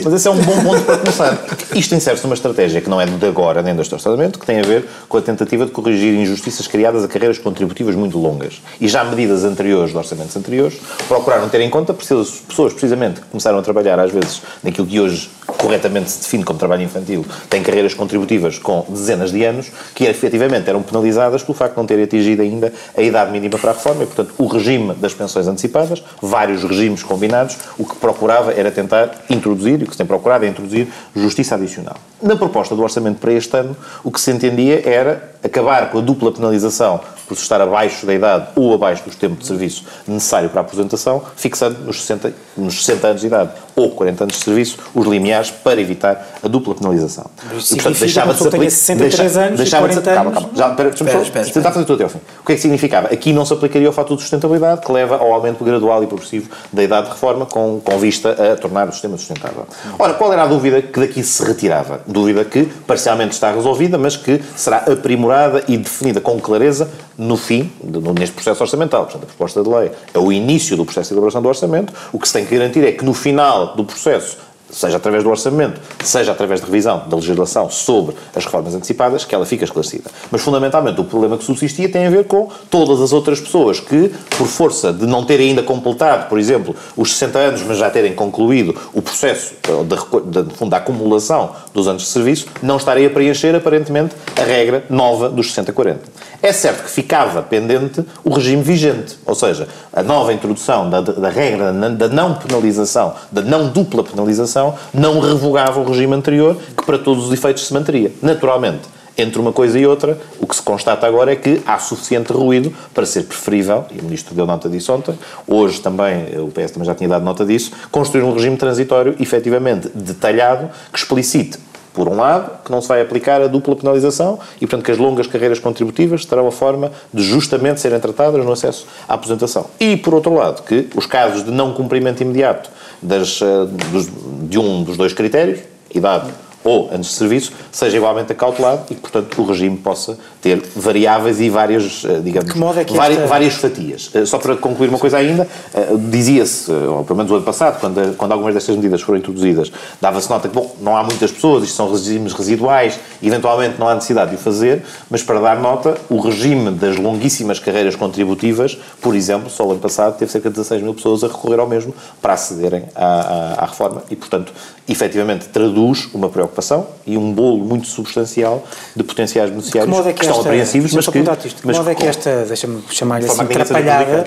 [0.04, 1.38] mas esse é um bom ponto para começar.
[1.74, 4.62] Isto insere-se numa estratégia que não é de agora nem deste orçamento, que tem a
[4.62, 8.60] ver com a tentativa de corrigir injustiças criadas a carreiras contributivas muito longas.
[8.80, 13.58] E já medidas anteriores, de orçamentos anteriores, procuraram ter em conta pessoas, precisamente, que começaram
[13.58, 17.94] a trabalhar, às vezes, naquilo que hoje corretamente se define como trabalho infantil, têm carreiras
[17.94, 22.42] contributivas com dezenas de anos, que efetivamente eram penalizadas pelo facto de não terem atingido
[22.42, 26.62] ainda a idade mínima para a reforma e, portanto, o regime das pensões antecipadas, vários
[26.62, 30.48] regimes combinados, o que procurava era tentar introduzir, e o que se tem procurado é
[30.48, 31.96] introduzir justiça adicional.
[32.22, 36.00] Na proposta do orçamento para este ano, o que se entendia era acabar com a
[36.00, 40.50] dupla penalização por se estar abaixo da idade ou abaixo dos tempos de serviço necessário
[40.50, 44.44] para a aposentação, fixando nos 60, nos 60 anos de idade ou 40 anos de
[44.44, 47.26] serviço os limiares para evitar a dupla penalização.
[47.56, 48.70] Isso e, portanto, deixava de se aplicar.
[48.70, 51.44] 63 deixa, anos deixava 40 de, calma, calma, já, espera, espera, espera, espera.
[51.52, 52.20] tentar fazer tudo até ao fim.
[52.40, 53.08] O que é que significava?
[53.08, 56.50] Aqui não se aplicaria o fator de sustentabilidade que leva ao aumento gradual e progressivo
[56.72, 59.66] da idade de reforma com, com vista a tornar o sistema sustentável.
[59.98, 62.00] Ora, qual era a dúvida que daqui se retirava?
[62.06, 67.70] Dúvida que parcialmente está resolvida, mas que será aprimorada e definida com clareza no fim,
[68.18, 69.04] neste processo orçamental.
[69.04, 71.92] Portanto, a proposta de lei é o início do processo de elaboração do orçamento.
[72.12, 74.38] O que se tem que garantir é que no final do processo
[74.70, 79.34] seja através do orçamento, seja através de revisão da legislação sobre as reformas antecipadas, que
[79.34, 80.10] ela fica esclarecida.
[80.30, 84.12] Mas, fundamentalmente, o problema que subsistia tem a ver com todas as outras pessoas que,
[84.36, 88.14] por força de não terem ainda completado, por exemplo, os 60 anos, mas já terem
[88.14, 89.54] concluído o processo
[89.84, 95.28] de, de, acumulação dos anos de serviço, não estarem a preencher, aparentemente, a regra nova
[95.28, 95.98] dos 60-40.
[96.42, 101.28] É certo que ficava pendente o regime vigente, ou seja, a nova introdução da, da
[101.28, 104.59] regra da não penalização, da não dupla penalização,
[104.92, 108.12] não revogava o regime anterior, que para todos os efeitos se manteria.
[108.22, 108.82] Naturalmente,
[109.16, 112.72] entre uma coisa e outra, o que se constata agora é que há suficiente ruído
[112.94, 116.86] para ser preferível, e o Ministro deu nota disso ontem, hoje também, o PS também
[116.86, 121.58] já tinha dado nota disso, construir um regime transitório efetivamente detalhado que explicite
[121.92, 124.98] por um lado, que não se vai aplicar a dupla penalização e, portanto, que as
[124.98, 129.66] longas carreiras contributivas terão a forma de justamente serem tratadas no acesso à aposentação.
[129.78, 132.70] E, por outro lado, que os casos de não cumprimento imediato
[133.02, 134.08] das, eh, dos,
[134.48, 135.60] de um dos dois critérios,
[135.94, 136.30] idade
[136.62, 141.40] ou anos de serviço, seja igualmente acautelado e que, portanto, o regime possa ter variáveis
[141.40, 143.28] e várias, eh, digamos, é várias, esta...
[143.28, 144.10] várias, fatias.
[144.14, 147.78] Eh, só para concluir uma coisa ainda, eh, dizia-se, ou pelo menos o ano passado,
[147.78, 151.64] quando, quando algumas destas medidas foram introduzidas, dava-se nota que, bom, não há muitas pessoas,
[151.64, 155.96] isto são regimes residuais, eventualmente não há necessidade de o fazer, mas para dar nota,
[156.08, 160.54] o regime das longuíssimas carreiras contributivas, por exemplo, só o ano passado teve cerca de
[160.54, 164.52] 16 mil pessoas a recorrer ao mesmo para acederem à, à, à reforma e, portanto,
[164.88, 168.64] efetivamente traduz uma preocupação e um bolo muito substancial
[168.96, 171.18] de potenciais beneficiários que, é que, estão apreensivos, mas que...
[171.18, 174.26] Isto, mas modo é que esta, deixa-me chamar-lhe assim, atrapalhada,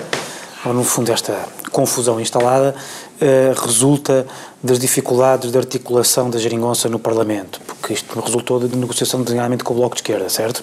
[0.64, 1.36] ou no fundo esta
[1.70, 2.74] confusão instalada,
[3.20, 4.26] uh, resulta
[4.62, 9.74] das dificuldades de articulação da geringonça no Parlamento, porque isto resultou de negociação designadamente com
[9.74, 10.62] o Bloco de Esquerda, certo?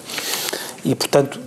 [0.84, 1.38] E, portanto,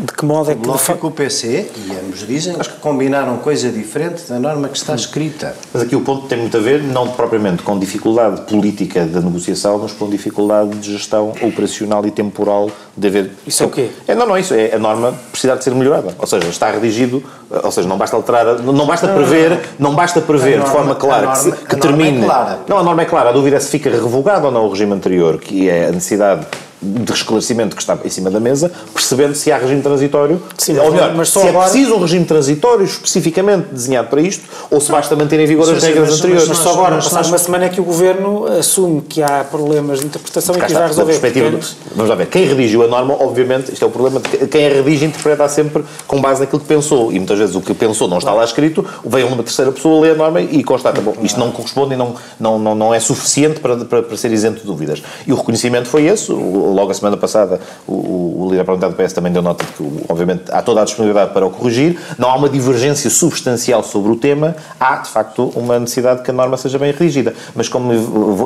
[0.00, 0.60] de que modo é que...
[0.60, 4.76] O Bloco com o PC, e ambos dizem, que combinaram coisa diferente da norma que
[4.76, 5.54] está escrita.
[5.72, 9.78] Mas aqui o ponto tem muito a ver, não propriamente com dificuldade política da negociação,
[9.78, 13.30] mas com dificuldade de gestão operacional e temporal de haver...
[13.46, 13.90] Isso é o quê?
[14.06, 16.14] É, não, não, isso é a norma precisar de ser melhorada.
[16.18, 20.58] Ou seja, está redigido, ou seja, não basta alterar, não basta prever, não basta prever
[20.58, 22.22] norma, de forma clara norma, que, que termine...
[22.22, 22.58] É clara.
[22.66, 24.92] Não, a norma é clara, a dúvida é se fica revogado ou não o regime
[24.92, 26.46] anterior, que é a necessidade
[26.82, 30.84] de esclarecimento que está em cima da mesa, percebendo se há regime transitório, Sim, ou
[30.86, 34.44] mas- melhor, mas só se agora- é preciso um regime transitório especificamente desenhado para isto,
[34.70, 36.48] ou se basta manter em vigor Sim, as sim, regras mas- anteriores.
[36.48, 40.06] Mas só agora, passada uma semana, é que o Governo assume que há problemas de
[40.06, 41.20] interpretação e que está, já da resolveu.
[41.20, 41.60] perspectiva do-
[41.94, 44.66] Vamos lá ver, quem redigiu a norma, obviamente, isto é o problema, de que quem
[44.66, 48.08] a redige interpreta sempre com base naquilo que pensou, e muitas vezes o que pensou
[48.08, 51.38] não está lá escrito, vem uma terceira pessoa, lê a norma e constata, bom, isto
[51.38, 54.66] não corresponde e não, não, não, não é suficiente para, para, para ser isento de
[54.66, 55.02] dúvidas.
[55.26, 58.96] E o reconhecimento foi esse, O- logo a semana passada o, o, líder parlamentar do
[58.96, 62.30] PS também deu nota de que, obviamente, há toda a disponibilidade para o corrigir, não
[62.30, 66.34] há uma divergência substancial sobre o tema, há, de facto, uma necessidade de que a
[66.34, 67.34] norma seja bem redigida.
[67.54, 67.92] Mas como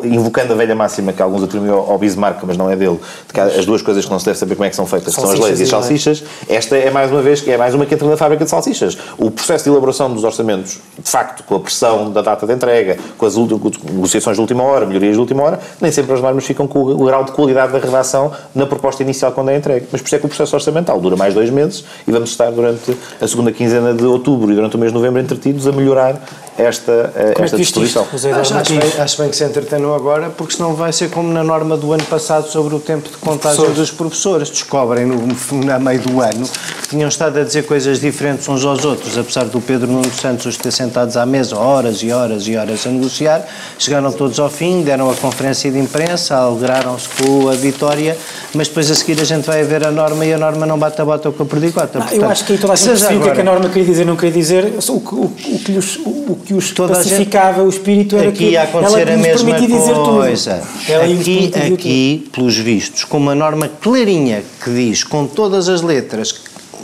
[0.05, 3.41] invocando a velha máxima que alguns atribuem ao Bismarck, mas não é dele, de que
[3.41, 5.31] as duas coisas que não se deve saber como é que são feitas, que são
[5.31, 7.87] as leis e as Salsichas salsichas, esta é mais uma vez que é mais uma
[7.87, 8.97] que entra na fábrica de salsichas.
[9.17, 12.99] O processo de elaboração dos orçamentos, de facto, com a pressão da data de entrega,
[13.17, 16.67] com as negociações de última hora, melhorias de última hora, nem sempre as normas ficam
[16.67, 18.14] com o grau de qualidade da redação
[18.55, 19.87] na proposta inicial quando é entregue.
[19.91, 22.51] Mas por isso é que o processo orçamental dura mais dois meses e vamos estar
[22.51, 26.21] durante a segunda quinzena de outubro e durante o mês de novembro entretidos a melhorar
[26.57, 28.07] esta, eh, como é esta viste disposição.
[28.41, 31.43] Acho, acho, bem, acho bem que se entretenham agora, porque senão vai ser como na
[31.43, 34.51] norma do ano passado sobre o tempo de contagem dos professores.
[34.51, 36.49] Descobrem no, no meio do ano
[36.83, 40.47] que tinham estado a dizer coisas diferentes uns aos outros, apesar do Pedro Nuno Santos
[40.47, 43.45] os ter sentados à mesa horas e horas e horas a negociar.
[43.79, 48.17] Chegaram todos ao fim, deram a conferência de imprensa, alegraram-se com a vitória,
[48.55, 51.01] mas depois a seguir a gente vai ver a norma e a norma não bate
[51.01, 51.99] a bota com a perdigota.
[51.99, 53.69] Não, eu acho que aí toda a gente percebeu o que é que a norma
[53.69, 54.75] queria dizer não queria dizer.
[54.89, 58.17] O que, o, o que os, o que os Toda a gente- pacificava o espírito
[58.17, 60.63] era aqui que ia acontecer ela a mesma permitia dizer coisa.
[61.03, 66.35] Aqui, aqui, pelos vistos, com uma norma clarinha que diz, com todas as letras,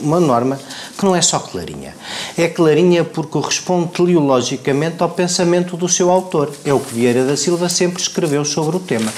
[0.03, 0.59] uma norma
[0.97, 1.95] que não é só clarinha.
[2.37, 6.51] É clarinha porque corresponde teleologicamente ao pensamento do seu autor.
[6.65, 9.13] É o que Vieira da Silva sempre escreveu sobre o tema.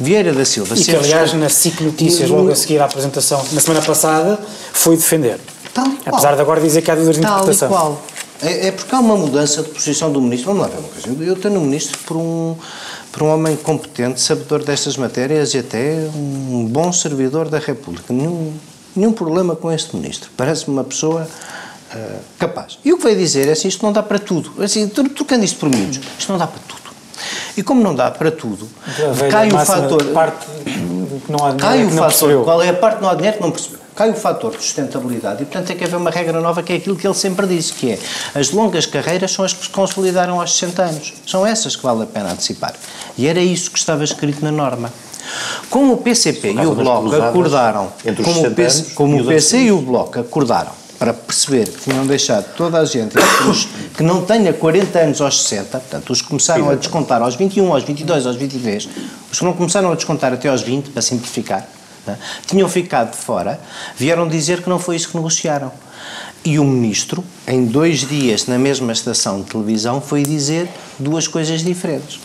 [0.00, 0.74] Vieira da Silva.
[0.74, 3.84] E que, sempre aliás, escreveu- na SIC Notícias, logo a seguir à apresentação, na semana
[3.84, 4.38] passada,
[4.72, 5.38] foi defender.
[5.74, 6.00] Tal e qual.
[6.06, 7.68] Apesar de agora dizer que há dúvidas de Tal e interpretação.
[7.68, 8.02] qual.
[8.42, 10.52] É, é porque há uma mudança de posição do ministro.
[10.54, 11.24] Vamos lá ver uma coisa.
[11.24, 12.54] Eu tenho um ministro por um,
[13.12, 18.12] por um homem competente, sabedor destas matérias e até um bom servidor da República.
[18.12, 18.52] Nenhum,
[18.94, 20.30] nenhum problema com este ministro.
[20.36, 21.26] Parece-me uma pessoa
[21.92, 22.78] ah, capaz.
[22.84, 24.52] E o que vai dizer é assim, isto não dá para tudo.
[24.62, 26.78] Assim, tro- trocando isto por miúdos, isto não dá para tudo.
[27.56, 28.68] E como não dá para tudo,
[29.14, 30.04] velha cai o fator...
[30.12, 30.46] parte
[31.26, 32.44] que não há Cai que o não fator, percebeu.
[32.44, 33.77] qual é a parte que não há dinheiro que não percebeu?
[33.98, 36.76] Cai o fator de sustentabilidade e, portanto, tem que haver uma regra nova que é
[36.76, 37.98] aquilo que ele sempre disse, que é
[38.32, 41.14] as longas carreiras são as que se consolidaram aos 60 anos.
[41.26, 42.74] São essas que vale a pena antecipar.
[43.16, 44.92] E era isso que estava escrito na norma.
[45.68, 49.58] Como o PCP e o Bloco acordaram, como o 60 PC, como e o PC
[49.62, 53.16] e o Bloco acordaram para perceber que tinham deixado toda a gente
[53.96, 57.72] que não tenha 40 anos aos 60, portanto, os que começaram a descontar aos 21,
[57.72, 58.88] aos 22, aos 23,
[59.32, 61.68] os que não começaram a descontar até aos 20, para simplificar,
[62.46, 63.60] tinham ficado de fora,
[63.96, 65.72] vieram dizer que não foi isso que negociaram.
[66.44, 70.68] E o ministro, em dois dias, na mesma estação de televisão, foi dizer
[70.98, 72.20] duas coisas diferentes.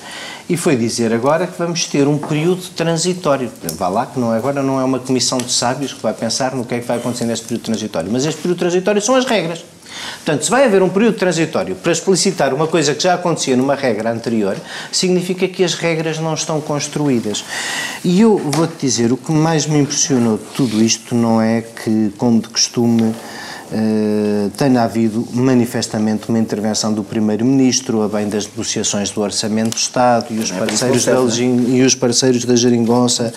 [0.47, 3.49] E foi dizer agora que vamos ter um período transitório.
[3.75, 6.53] Vá lá, que não é, agora não é uma comissão de sábios que vai pensar
[6.53, 8.11] no que é que vai acontecer neste período transitório.
[8.11, 9.63] Mas este período transitório são as regras.
[10.15, 13.75] Portanto, se vai haver um período transitório para explicitar uma coisa que já acontecia numa
[13.75, 14.57] regra anterior,
[14.91, 17.43] significa que as regras não estão construídas.
[18.03, 22.11] E eu vou-te dizer, o que mais me impressionou de tudo isto não é que,
[22.17, 23.13] como de costume,
[23.75, 29.77] eh, tenha havido manifestamente uma intervenção do Primeiro-Ministro a bem das negociações do Orçamento do
[29.77, 33.33] Estado e os parceiros, da, legin- e os parceiros da Geringonça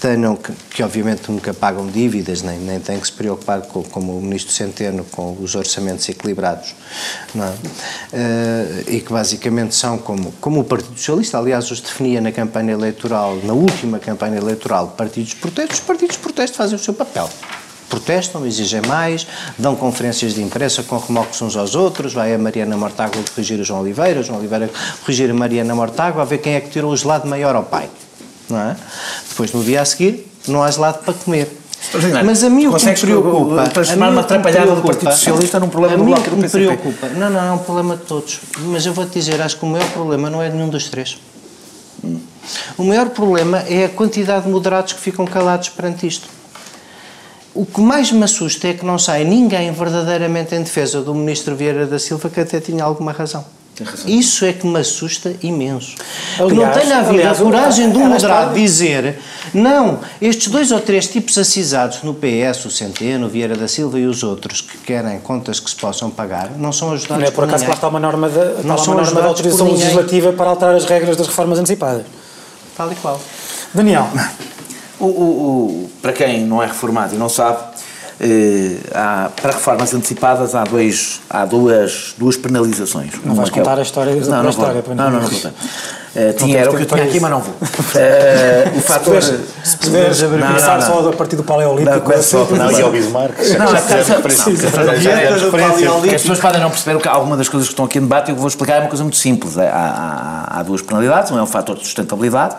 [0.00, 4.16] tenham, que, que obviamente nunca pagam dívidas, nem, nem têm que se preocupar com, como
[4.16, 6.74] o Ministro Centeno com os orçamentos equilibrados,
[7.34, 7.52] é?
[8.12, 12.72] Eh, e que basicamente são como, como o Partido Socialista, aliás, os definia na campanha
[12.72, 16.94] eleitoral, na última campanha eleitoral, partidos de protesto, os partidos de protesto fazem o seu
[16.94, 17.28] papel
[17.90, 19.26] protestam, exigem mais,
[19.58, 23.64] dão conferências de imprensa com remolques uns aos outros, vai a Mariana Mortágua corrigir o
[23.64, 24.70] João Oliveira, o João Oliveira
[25.04, 27.90] corrigir a Mariana Mortágua, a ver quem é que tirou o gelado maior ao pai.
[28.48, 28.76] Não é?
[29.28, 31.60] Depois, no dia a seguir, não há gelado para comer.
[32.24, 33.68] Mas a mim o que me preocupa...
[33.68, 37.08] transformar uma atrapalhada do Partido Socialista num problema do Bloco do me preocupa...
[37.08, 38.40] Não, não, é um problema de todos.
[38.58, 41.18] Mas eu vou-te dizer, acho que o maior problema não é nenhum dos três.
[42.76, 46.28] O maior problema é a quantidade de moderados que ficam calados perante isto.
[47.60, 51.54] O que mais me assusta é que não sai ninguém verdadeiramente em defesa do Ministro
[51.54, 53.44] Vieira da Silva que até tinha alguma razão.
[54.06, 55.94] Isso é que me assusta imenso.
[56.36, 59.18] que não Aliás- tenha havido aliás, a coragem de um moderado dizer
[59.52, 63.98] não, estes dois ou três tipos acisados no PS, o Centeno, o Vieira da Silva
[63.98, 67.30] e os outros que querem contas que se possam pagar, não são ajudados Não é
[67.30, 67.68] por acaso que ninguém.
[67.70, 71.16] lá está uma norma, de, são norma de por autorização legislativa para alterar as regras
[71.16, 72.04] das reformas antecipadas.
[72.76, 73.20] Tal e qual.
[73.74, 74.08] Daniel,
[75.00, 75.08] O, o,
[75.84, 77.58] o, para quem não é reformado e não sabe,
[78.20, 83.12] eh, há, para reformas antecipadas há, dois, há duas, duas penalizações.
[83.24, 84.82] Não vais é o- contar a história da não, não, história, vou.
[84.82, 85.28] para não, não- não.
[86.12, 87.22] Eh, Não tinha, tens era o que eu tinha aqui, isso.
[87.22, 87.54] mas não vou.
[87.96, 89.22] Eh, o fator.
[89.22, 91.90] Se puderes começar só a partir do Paleolítico.
[91.94, 93.38] Não, começa só- assim, não, e ao ao Bismarck.
[93.38, 94.16] Não, Já não, referência.
[96.14, 98.36] as pessoas podem não perceber que alguma das coisas que estão aqui em debate eu
[98.36, 99.56] vou explicar é uma coisa muito simples.
[99.56, 102.56] É, Há, há- há duas penalidades, um é o fator de sustentabilidade,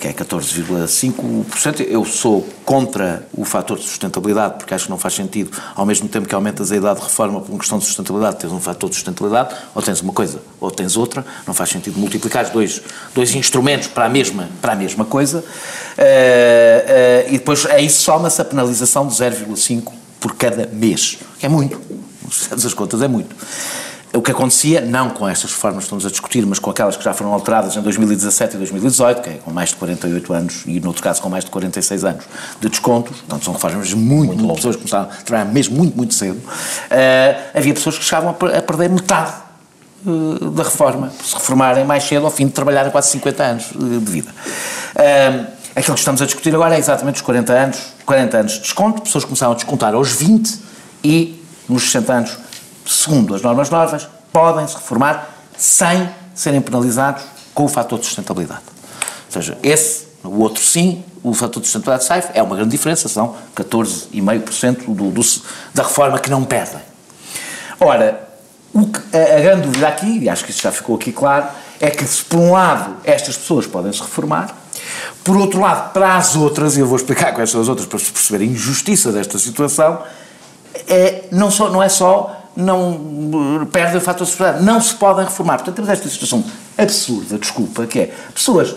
[0.00, 1.86] que é 14,5%.
[1.88, 6.08] Eu sou contra o fator de sustentabilidade, porque acho que não faz sentido, ao mesmo
[6.08, 8.88] tempo que aumentas a idade de reforma por uma questão de sustentabilidade, tens um fator
[8.88, 12.82] de sustentabilidade, ou tens uma coisa, ou tens outra, não faz sentido multiplicar dois,
[13.14, 15.44] dois instrumentos para a mesma, para a mesma coisa.
[15.96, 21.44] Eh, eh, e depois a isso soma-se a penalização de 0,5% por cada mês, que
[21.44, 21.78] é muito.
[22.30, 23.36] Se as contas, é muito.
[24.14, 27.02] O que acontecia, não com estas reformas que estamos a discutir, mas com aquelas que
[27.02, 30.78] já foram alteradas em 2017 e 2018, que é com mais de 48 anos e,
[30.78, 32.24] no outro caso, com mais de 46 anos
[32.60, 36.14] de descontos, portanto, são reformas muito, muito, pessoas que começaram a trabalhar mesmo muito, muito
[36.14, 36.40] cedo,
[36.90, 39.32] eh, havia pessoas que chegavam a a perder metade
[40.06, 43.98] eh, da reforma, se reformarem mais cedo ao fim de trabalharem quase 50 anos eh,
[43.98, 44.30] de vida.
[45.74, 49.02] Aquilo que estamos a discutir agora é exatamente os 40 anos, 40 anos de desconto,
[49.02, 50.60] pessoas começaram a descontar aos 20
[51.02, 52.38] e nos 60 anos,
[52.86, 57.22] segundo as normas novas, podem se reformar sem serem penalizados
[57.54, 58.62] com o fator de sustentabilidade.
[59.26, 63.08] Ou seja, esse, o outro sim, o fator de sustentabilidade SAIF, é uma grande diferença,
[63.08, 65.20] são 14,5% do, do,
[65.72, 66.80] da reforma que não perdem.
[67.80, 68.28] Ora,
[68.72, 71.46] que- a, a grande dúvida aqui, e acho que isso já ficou aqui claro,
[71.80, 74.54] é que se por um lado estas pessoas podem se reformar,
[75.22, 77.98] por outro lado, para as outras, e eu vou explicar quais são as outras para
[77.98, 80.02] se perceber a injustiça desta situação,
[80.88, 85.24] é, não, só, não é só não perdem o fator de sustentabilidade, não se podem
[85.24, 85.56] reformar.
[85.56, 86.44] Portanto, temos esta situação
[86.76, 88.74] absurda, desculpa, que é pessoas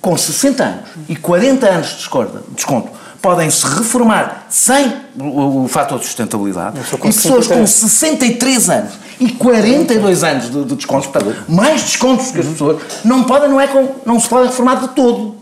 [0.00, 5.68] com 60 anos e 40 anos de desconto, desconto podem se reformar sem o, o
[5.68, 6.80] fator de sustentabilidade e
[7.12, 7.70] pessoas com 63.
[7.70, 13.24] 63 anos e 42 anos de, de descontos, portanto, mais descontos que as pessoas, não
[13.24, 15.36] podem, não, é com, não se podem reformar de todo.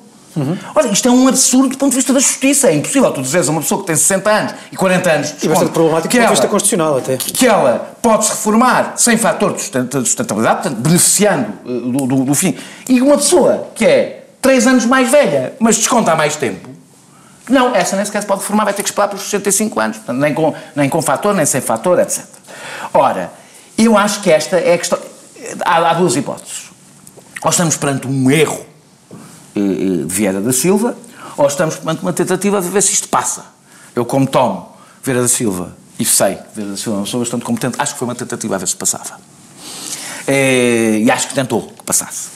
[0.75, 2.69] Olha, isto é um absurdo do ponto de vista da justiça.
[2.69, 5.49] É impossível tu dizeres a uma pessoa que tem 60 anos e 40 anos E
[5.49, 7.17] bastante problemático do ponto de ela- vista constitucional até.
[7.17, 12.07] que ela pode se reformar sem fator de sustenta- de sustentabilidade, portanto, beneficiando eh, do,
[12.07, 12.57] do- do fim,
[12.89, 16.69] e uma pessoa que é 3 anos mais velha, mas desconta há mais tempo,
[17.51, 20.19] não, essa nem sequer se pode reformar, vai ter que esperar pelos 65 anos, portanto,
[20.19, 22.23] nem com, nem com fator, nem sem fator, etc.
[22.93, 23.33] Ora,
[23.77, 24.99] eu acho que esta é a questão.
[25.65, 26.65] Há, há duas hipóteses.
[27.43, 28.67] Ou estamos perante um erro
[29.59, 30.97] de Vieira da Silva,
[31.37, 33.45] ou estamos perante uma tentativa de ver se isto passa.
[33.95, 34.69] Eu, como tomo
[35.03, 37.93] Vieira da Silva, e sei que Vieira da Silva é uma pessoa bastante competente, acho
[37.93, 39.19] que foi uma tentativa a ver se passava.
[40.27, 42.29] Eh, e acho que tentou que passasse.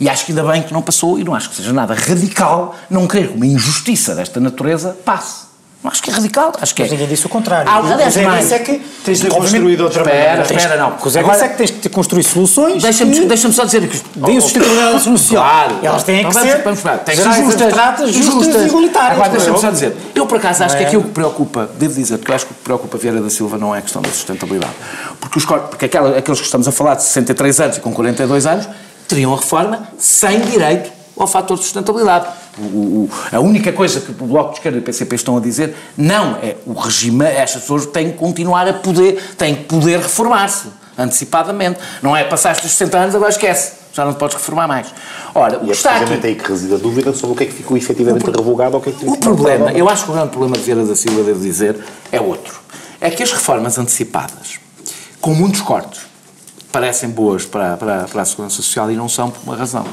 [0.00, 2.76] E acho que ainda bem que não passou, e não acho que seja nada radical
[2.88, 5.47] não querer que uma injustiça desta natureza passe.
[5.90, 6.84] Acho que é radical, acho que é.
[6.84, 7.70] Mas ninguém disse o contrário.
[7.70, 8.40] Ah, aliás, o Zé mais.
[8.42, 10.54] disse é que Tens de construir de outra Espera, maneira.
[10.54, 10.96] espera, não.
[11.02, 14.00] O Zé disse é que tens de construir soluções Deixa-me deixa só dizer que.
[14.16, 15.42] deem sustentabilidade à social.
[15.42, 15.76] Claro.
[15.82, 16.80] Elas têm que ser vamos.
[16.82, 19.12] Tem que ser gerais, justas, abstratas, justas e igualitárias.
[19.12, 19.96] Agora deixa-me só dizer.
[20.14, 20.86] Eu, por acaso, acho que é?
[20.86, 23.56] aquilo que preocupa, devo dizer, que eu acho que o que preocupa Vieira da Silva
[23.56, 24.72] não é a questão da sustentabilidade.
[25.20, 28.46] Porque, os, porque aquela- aqueles que estamos a falar de 63 anos e com 42
[28.46, 28.68] anos
[29.08, 32.26] teriam a reforma sem direito ao fator de sustentabilidade.
[32.60, 32.64] O-
[33.04, 35.74] o- a única coisa que o Bloco de Esquerda e o PCP estão a dizer
[35.96, 40.68] não é o regime, estas pessoas têm que continuar a poder, têm que poder reformar-se
[40.96, 41.78] antecipadamente.
[42.02, 44.88] Não é passaste os 60 anos, agora esquece, já não te podes reformar mais.
[45.34, 45.98] Ora, E é está aqui...
[46.00, 48.80] precisamente aí que reside a dúvida sobre o que é que ficou efetivamente revogado ou
[48.80, 49.78] o que é que O problema, revogado.
[49.78, 51.76] eu acho que o grande problema de Vieira da Silva, devo dizer,
[52.10, 52.58] é outro.
[53.00, 54.58] É que as reformas antecipadas,
[55.20, 56.00] com muitos cortes,
[56.72, 59.86] parecem boas para, para, para a Segurança Social e não são por uma razão.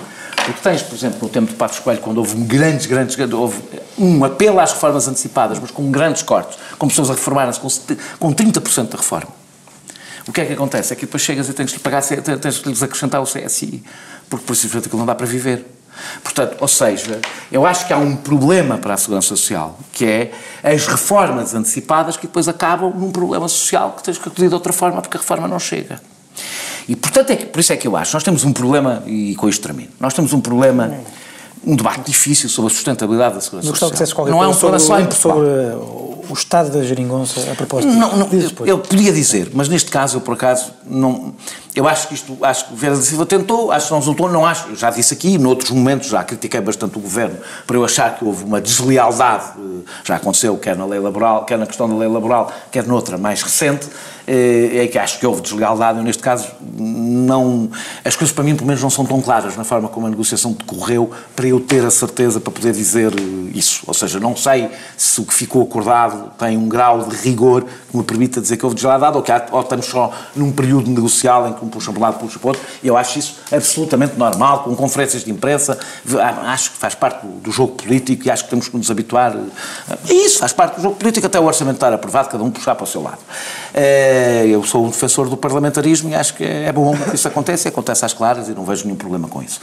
[0.46, 3.58] Porque tens, por exemplo, no tempo de Passos Coelho, quando houve um grandes, grandes, houve
[3.98, 7.70] um apelo às reformas antecipadas, mas com grandes cortes, com pessoas a reformarem-se com,
[8.20, 9.30] com 30% da reforma.
[10.28, 10.94] O que é que acontece?
[10.94, 13.84] É que depois chegas e tens de pagar, tens de lhes acrescentar o CSI,
[14.30, 15.66] porque por simplesmente aquilo não dá para viver.
[16.24, 17.22] Portanto, ou seja,
[17.52, 20.32] eu acho que há um problema para a Segurança Social, que é
[20.64, 24.74] as reformas antecipadas que depois acabam num problema social que tens que acudir de outra
[24.74, 26.02] forma porque a reforma não chega.
[26.88, 29.36] E portanto, é que, por isso é que eu acho, nós temos um problema, e
[29.36, 30.94] com isto termino, nós temos um problema,
[31.66, 34.16] um debate difícil sobre a sustentabilidade da Segurança que Social.
[34.16, 35.38] qualquer Não é um problema só em sobre, Portugal.
[35.38, 38.30] sobre uh, o estado da geringonça a propósito Não, não,
[38.66, 41.34] eu, podia dizer, mas neste caso eu por acaso não.
[41.76, 44.30] Eu acho que isto, acho que o Vieira da Silva tentou, acho que não resultou,
[44.30, 44.70] não acho.
[44.70, 48.24] Eu já disse aqui, noutros momentos já critiquei bastante o governo para eu achar que
[48.24, 52.08] houve uma deslealdade, eh, já aconteceu, quer na lei laboral, quer na questão da lei
[52.08, 53.88] laboral, quer noutra mais recente.
[54.28, 56.48] Eh, é que acho que houve deslealdade, eu neste caso
[56.78, 57.70] não...
[58.04, 60.54] As coisas para mim, pelo menos, não são tão claras na forma como a negociação
[60.54, 63.14] decorreu para eu ter a certeza para poder dizer
[63.54, 63.84] isso.
[63.88, 67.98] Ou seja, não sei se o que ficou acordado tem um grau de rigor que
[67.98, 71.48] me permita dizer que houve deslealdade ou que há, ou estamos só num período negocial
[71.48, 72.64] em que um puxa para um lado, puxa para o outro.
[72.84, 75.78] Eu acho isso absolutamente normal, com conferências de imprensa.
[76.46, 79.36] Acho que faz parte do jogo político e acho que temos que nos habituar.
[79.90, 82.76] A isso faz parte do jogo político, até o orçamento estar aprovado, cada um puxar
[82.76, 83.20] para o seu lado.
[83.74, 84.15] Eh,
[84.48, 87.70] eu sou um defensor do parlamentarismo e acho que é bom que isso aconteça, e
[87.70, 89.60] acontece às claras e não vejo nenhum problema com isso.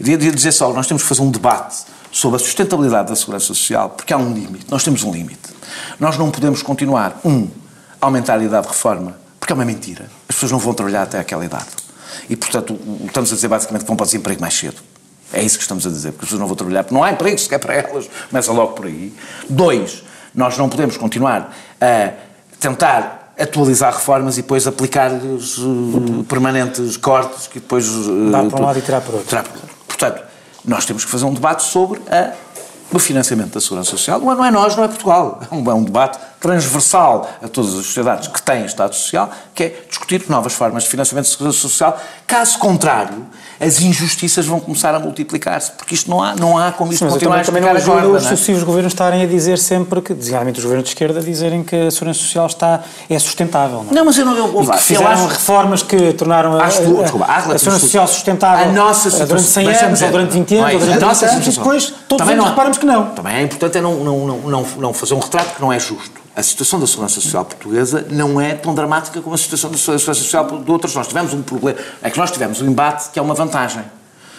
[0.00, 3.90] Devia dizer só, nós temos que fazer um debate sobre a sustentabilidade da segurança social,
[3.90, 5.50] porque há um limite, nós temos um limite.
[6.00, 7.48] Nós não podemos continuar, um,
[8.00, 10.06] aumentar a idade de reforma, porque é uma mentira.
[10.28, 11.66] As pessoas não vão trabalhar até aquela idade.
[12.28, 14.76] E, portanto, estamos a dizer basicamente que vão para o desemprego mais cedo.
[15.32, 17.12] É isso que estamos a dizer, porque as pessoas não vão trabalhar, porque não há
[17.12, 19.12] emprego sequer para elas, começa logo por aí.
[19.48, 20.02] Dois,
[20.34, 22.12] nós não podemos continuar a
[22.60, 27.86] tentar atualizar reformas e depois aplicar os uh, permanentes cortes que depois...
[27.88, 29.28] Uh, Dá para um lado e tirar para outro.
[29.28, 29.76] Tirar para outro.
[29.86, 30.22] Portanto,
[30.64, 32.32] nós temos que fazer um debate sobre a,
[32.92, 34.20] o financiamento da segurança social.
[34.20, 35.40] Não é nós, não é Portugal.
[35.50, 39.64] É um, é um debate transversal a todas as sociedades que têm Estado Social, que
[39.64, 42.00] é discutir novas formas de financiamento da segurança social.
[42.26, 43.26] Caso contrário,
[43.60, 47.10] as injustiças vão começar a multiplicar-se, porque isto não há, não há como isto Sim,
[47.10, 48.28] continuar a também não ajuda agora, os é?
[48.28, 51.90] sucessivos governos estarem a dizer sempre que, designadamente os governos de esquerda, dizerem que a
[51.90, 53.82] segurança social está, é sustentável.
[53.82, 53.94] Não, é?
[53.94, 54.36] não mas eu não...
[54.36, 57.78] Eu, e que fizeram acho, reformas que tornaram a, acho, a, desculpa, a, a segurança
[57.80, 61.46] social sustentável a nossa durante 100 anos, ou durante 20 anos, ou durante 30 anos,
[61.46, 63.06] e depois todos também não, reparamos que não.
[63.10, 66.27] Também é importante é não, não, não, não fazer um retrato que não é justo
[66.38, 70.14] a situação da segurança social portuguesa não é tão dramática como a situação da segurança
[70.14, 70.94] social de outras.
[70.94, 73.82] Nós tivemos um problema, é que nós tivemos um embate que é uma vantagem.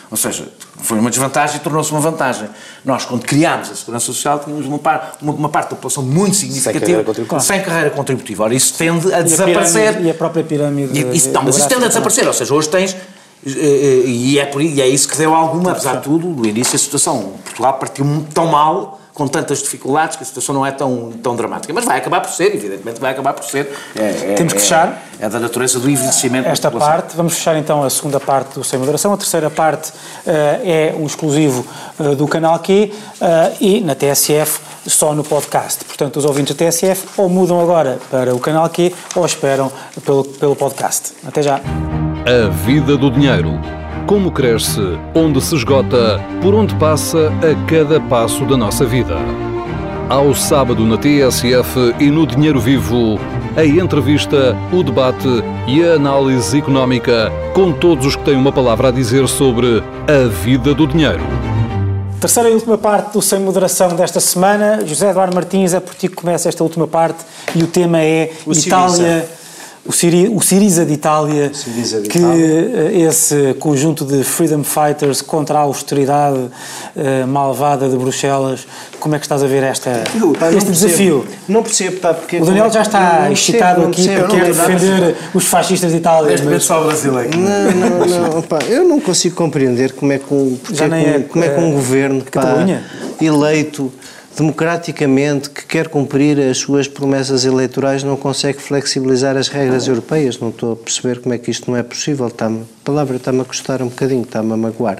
[0.09, 0.47] Ou seja,
[0.77, 2.47] foi uma desvantagem e tornou-se uma vantagem.
[2.85, 6.37] Nós, quando criámos a Segurança Social, tínhamos uma, par, uma, uma parte da população muito
[6.37, 7.39] significativa sem carreira contributiva.
[7.41, 8.43] Sem carreira contributiva.
[8.45, 9.81] Ora, isso tende a e desaparecer.
[9.81, 10.97] A pirâmide, e a própria pirâmide.
[10.97, 12.25] E, isso, não, mas isso tende a desaparecer.
[12.25, 12.95] Ou seja, hoje tens.
[13.45, 16.45] Eh, eh, e é, por, e é isso que deu alguma, apesar de tudo, no
[16.45, 17.33] início a situação.
[17.43, 21.73] Portugal partiu tão mal com tantas dificuldades que a situação não é tão, tão dramática.
[21.73, 23.69] Mas vai acabar por ser, evidentemente vai acabar por ser.
[23.93, 25.03] É, é, Temos que fechar.
[25.19, 28.63] É, é, da natureza do envelhecimento Esta parte, vamos fechar então a segunda parte do
[28.63, 29.11] Sem Moderação.
[29.11, 29.93] A terceira parte uh,
[30.63, 31.67] é um exclusivo
[31.99, 35.83] uh, do canal Q uh, e na TSF só no podcast.
[35.83, 39.69] Portanto, os ouvintes da TSF ou mudam agora para o canal Q ou esperam
[40.05, 41.11] pelo, pelo podcast.
[41.27, 41.55] Até já.
[41.55, 43.59] A vida do dinheiro
[44.09, 44.81] como cresce,
[45.13, 49.15] onde se esgota, por onde passa a cada passo da nossa vida.
[50.09, 53.19] Ao sábado na TSF e no Dinheiro Vivo,
[53.55, 55.27] a entrevista, o debate
[55.67, 60.27] e a análise económica com todos os que têm uma palavra a dizer sobre a
[60.27, 61.21] vida do dinheiro.
[62.19, 64.83] Terceira e última parte do Sem Moderação desta semana.
[64.87, 68.31] José Eduardo Martins, é por ti que começa esta última parte e o tema é
[68.43, 69.37] o Itália
[69.85, 73.07] o, Siri, o Siriza de Itália, Siriza de que Itália.
[73.07, 78.67] esse conjunto de freedom fighters contra a austeridade uh, malvada de Bruxelas,
[78.99, 81.25] como é que estás a ver esta, eu, pá, este desafio?
[81.47, 82.37] Não percebo, pá, porque...
[82.37, 86.33] O Daniel já está excitado aqui porque quer defender os fascistas de Itália.
[86.33, 86.63] Este mas...
[86.63, 87.37] só brasileiro.
[87.37, 91.19] Não, não, não, pá, eu não consigo compreender como é que um, já nem é,
[91.19, 92.65] como é que um uh, governo pá,
[93.21, 93.91] eleito
[94.39, 100.39] democraticamente, que quer cumprir as suas promessas eleitorais, não consegue flexibilizar as regras europeias.
[100.39, 102.27] Não estou a perceber como é que isto não é possível.
[102.27, 102.51] Está a
[102.85, 104.99] palavra está-me a custar um bocadinho, está-me a magoar.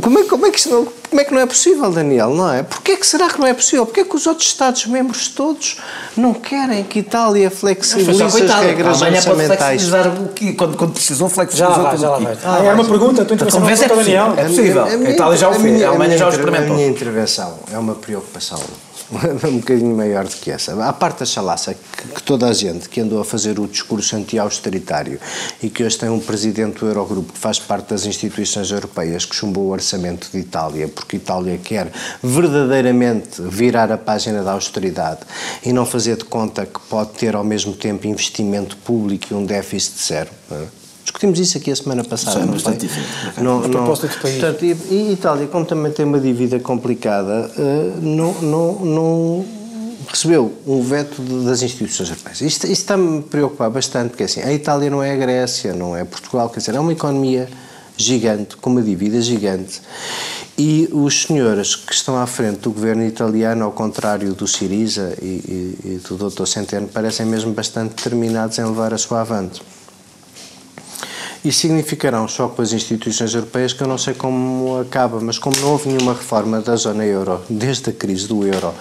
[0.00, 2.30] Como é, como, é que não, como é que não é possível, Daniel?
[2.30, 2.62] Não é?
[2.62, 3.84] Porquê que será que não é possível?
[3.84, 5.78] Porquê que os outros Estados-membros todos
[6.16, 9.26] não querem que Itália flexibilize as regras Amanhã orçamentais?
[9.26, 12.38] Pode flexibilizar o que, quando, quando precisam flexibilizar já lá, já lá vai.
[12.44, 14.34] Ah, é uma pergunta, a tua intervenção é, Daniel.
[14.36, 14.82] É possível.
[14.82, 16.72] A, a, a Itália já o fez, a Alemanha já o experimentou.
[16.72, 18.60] A minha intervenção é uma preocupação
[19.48, 20.72] um bocadinho maior do que essa.
[20.86, 24.16] A parte da chalaça que, que, toda a gente que andou a fazer o discurso
[24.16, 25.18] anti-austeritário
[25.62, 29.34] e que hoje tem um presidente do Eurogrupo que faz parte das instituições europeias que
[29.34, 31.90] chumbou o orçamento de Itália porque Itália quer
[32.22, 35.20] verdadeiramente virar a página da austeridade
[35.64, 39.44] e não fazer de conta que pode ter ao mesmo tempo investimento público e um
[39.44, 40.30] déficit zero.
[40.50, 40.79] É?
[41.10, 42.38] Discutimos isso aqui a semana passada.
[42.38, 43.42] Isso é bastante diferente.
[43.42, 48.84] Não, não, portanto, e, e, Itália, como também tem uma dívida complicada, uh, não, não,
[48.84, 49.44] não
[50.06, 52.40] recebeu um veto das instituições europeias.
[52.40, 55.96] Isto, isto está-me a preocupar bastante, porque assim, a Itália não é a Grécia, não
[55.96, 57.48] é Portugal, quer dizer, é uma economia
[57.96, 59.82] gigante, com uma dívida gigante.
[60.56, 65.24] E os senhores que estão à frente do governo italiano, ao contrário do Siriza e,
[65.24, 66.46] e, e do Dr.
[66.46, 69.60] Centeno, parecem mesmo bastante determinados em levar a sua avante.
[71.44, 75.56] E significará um choque as instituições europeias que eu não sei como acaba, mas como
[75.58, 78.74] não houve nenhuma reforma da zona euro desde a crise do euro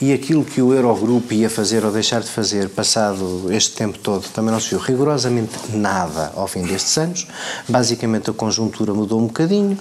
[0.00, 4.22] e aquilo que o Eurogrupo ia fazer ou deixar de fazer passado este tempo todo
[4.28, 7.26] também não se viu rigorosamente nada ao fim destes anos.
[7.68, 9.76] Basicamente a conjuntura mudou um bocadinho,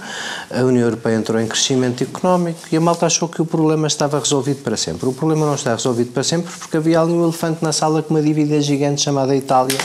[0.49, 4.19] a União Europeia entrou em crescimento económico e a malta achou que o problema estava
[4.19, 5.07] resolvido para sempre.
[5.07, 8.13] O problema não está resolvido para sempre porque havia ali um elefante na sala com
[8.15, 9.77] uma dívida gigante chamada Itália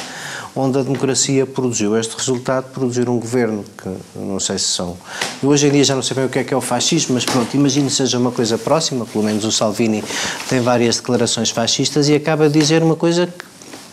[0.54, 3.88] onde a democracia produziu este resultado, produzir um governo que
[4.18, 4.96] não sei se são.
[5.42, 7.24] Hoje em dia já não sei bem o que é que é o fascismo, mas
[7.24, 10.02] pronto, imagino que seja uma coisa próxima, pelo menos o Salvini
[10.48, 13.44] tem várias declarações fascistas e acaba de dizer uma coisa que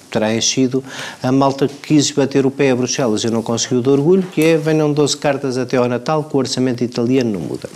[0.10, 0.84] terá enchido
[1.22, 4.44] a malta que quis bater o pé a Bruxelas e não conseguiu de orgulho, que
[4.44, 7.70] é venham 12 cartas até ao Natal que o orçamento italiano não muda.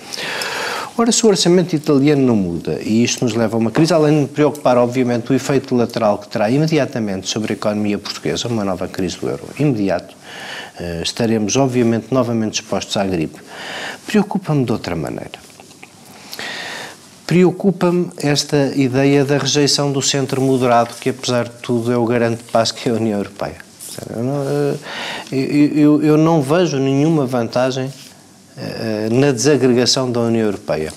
[1.02, 4.14] Ora, se o orçamento italiano não muda, e isto nos leva a uma crise, além
[4.14, 8.64] de me preocupar, obviamente, o efeito lateral que terá imediatamente sobre a economia portuguesa, uma
[8.64, 10.14] nova crise do euro, imediato,
[10.80, 13.39] eh, estaremos, obviamente, novamente expostos à gripe.
[14.06, 15.39] Preocupa-me de outra maneira.
[17.26, 22.43] Preocupa-me esta ideia da rejeição do centro moderado, que apesar de tudo é o grande
[22.52, 23.58] passo que é a União Europeia.
[24.08, 27.91] Eu não, eh, eu, eu, não vejo nenhuma vantagem
[29.12, 30.93] na desagregação da União Europeia.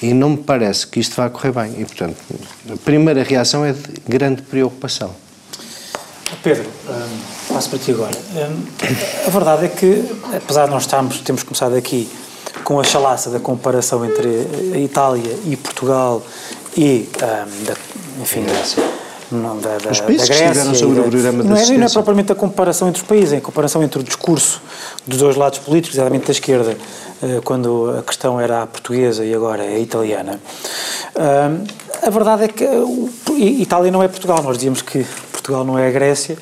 [0.00, 1.80] E não me parece que isto vá correr bem.
[1.80, 2.16] E, portanto,
[2.72, 5.14] a primeira reação é de grande preocupação.
[6.42, 8.16] Pedro, um, passo para ti agora.
[8.34, 10.04] Um, a verdade é que,
[10.34, 12.08] apesar de nós estarmos, temos começado aqui
[12.62, 14.28] com a chalaça da comparação entre
[14.72, 16.22] a Itália e Portugal
[16.76, 17.74] e, um, da,
[18.22, 18.44] enfim,
[19.30, 21.76] não, da, da, os países da Grécia, que estiveram sobre o programa não, da é,
[21.76, 24.62] não é propriamente a comparação entre os países, é a comparação entre o discurso
[25.06, 26.76] dos dois lados políticos, exatamente da esquerda,
[27.22, 30.40] eh, quando a questão era a portuguesa e agora é a italiana.
[32.02, 35.88] A verdade é que a Itália não é Portugal, nós dizíamos que Portugal não é
[35.88, 36.38] a Grécia,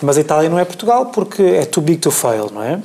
[0.00, 2.78] mas a Itália não é Portugal porque é too big to fail, não é?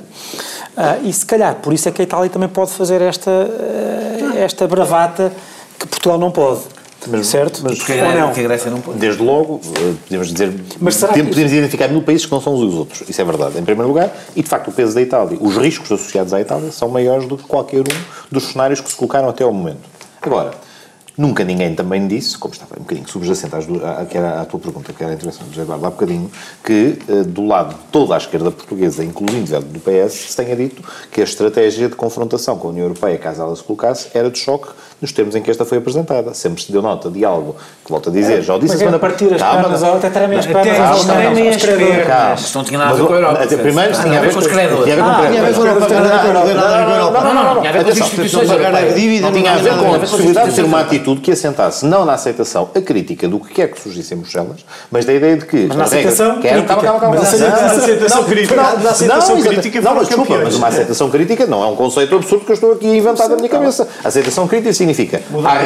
[1.04, 4.66] E se calhar por isso é que a Itália também pode fazer esta, eh, esta
[4.66, 5.32] bravata
[5.78, 6.60] que Portugal não pode.
[7.10, 7.60] Mas, certo?
[7.62, 8.28] Mas porque a, não?
[8.28, 8.98] a Grécia não pode.
[8.98, 12.54] Desde logo, eh, podemos dizer, mas será podemos, podemos identificar mil países que não são
[12.54, 13.08] os outros.
[13.08, 14.10] Isso é verdade, em primeiro lugar.
[14.36, 17.36] E, de facto, o peso da Itália, os riscos associados à Itália são maiores do
[17.36, 19.80] que qualquer um dos cenários que se colocaram até ao momento.
[20.20, 20.50] Agora,
[21.18, 24.92] Nunca ninguém também disse, como estava um bocadinho subjacente à, que era a tua pergunta,
[24.92, 26.30] que era a intervenção do José Eduardo há bocadinho,
[26.64, 30.80] que uh, do lado de toda a esquerda portuguesa, incluindo do PS, se tenha dito
[31.10, 34.38] que a estratégia de confrontação com a União Europeia, caso ela se colocasse, era de
[34.38, 34.68] choque
[35.00, 36.32] nos termos em que esta foi apresentada.
[36.34, 38.78] Sempre se deu nota de algo que, volto a dizer, é, já o disse a
[38.78, 38.98] semana...
[39.00, 42.54] partir as pernas, até tremem as pernas, até as pernas.
[42.54, 43.46] Não tinha nada a ver com a Europa.
[43.56, 44.84] Primeiro, tinha a ver com os credores.
[44.84, 45.66] Tinha a ver com a
[46.96, 47.20] Europa.
[47.24, 47.60] Não, não, não.
[47.60, 48.48] Tinha a ver com as instituições.
[48.48, 52.14] Não tinha a ver com a possibilidade de ter uma atitude que assentasse não na
[52.14, 55.66] aceitação a crítica do que quer que surgisse em Bruxelas, mas da ideia de que...
[55.66, 56.64] Mas na aceitação crítica.
[56.64, 57.16] Calma, calma, calma.
[57.16, 58.56] Mas na aceitação crítica.
[58.56, 62.44] Na aceitação crítica Não, mas desculpa, mas uma aceitação crítica não é um conceito absurdo
[62.44, 63.88] que eu estou aqui a inventar da minha cabeça.
[64.04, 65.22] Aceitação crítica significa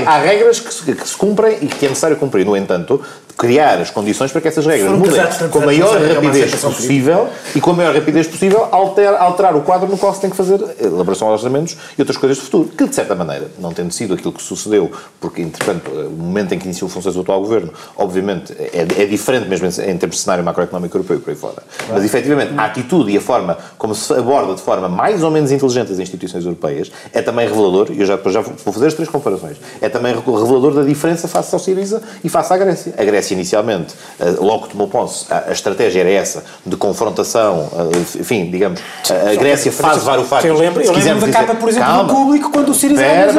[0.07, 2.45] há regras que se, que se cumprem e que é necessário cumprir.
[2.45, 3.01] No entanto,
[3.37, 5.21] criar as condições para que essas regras mudem
[5.51, 9.89] com a maior rapidez possível e com a maior rapidez possível alterar, alterar o quadro
[9.89, 12.69] no qual se tem que fazer elaboração de orçamentos e outras coisas de futuro.
[12.69, 16.59] Que, de certa maneira, não tendo sido aquilo que sucedeu, porque, entretanto, o momento em
[16.59, 20.45] que iniciou funções do atual governo, obviamente, é, é diferente mesmo em termos de cenário
[20.45, 21.63] macroeconómico europeu e por aí fora.
[21.89, 25.51] Mas, efetivamente, a atitude e a forma como se aborda de forma mais ou menos
[25.51, 29.09] inteligente as instituições europeias é também revelador, e eu já, já vou fazer as três
[29.09, 32.95] comparações, é também revelador da diferença face ao Siriza e face à Grécia.
[32.97, 38.51] A Grécia, inicialmente, eh, logo tomou posse, a, estratégia era essa, de confrontação, eh, enfim,
[38.51, 40.47] digamos, a Grécia faz Varoufakis.
[40.47, 43.33] Eu lembro, eu lembro da capa, por exemplo, calma, do público, quando o Siriza era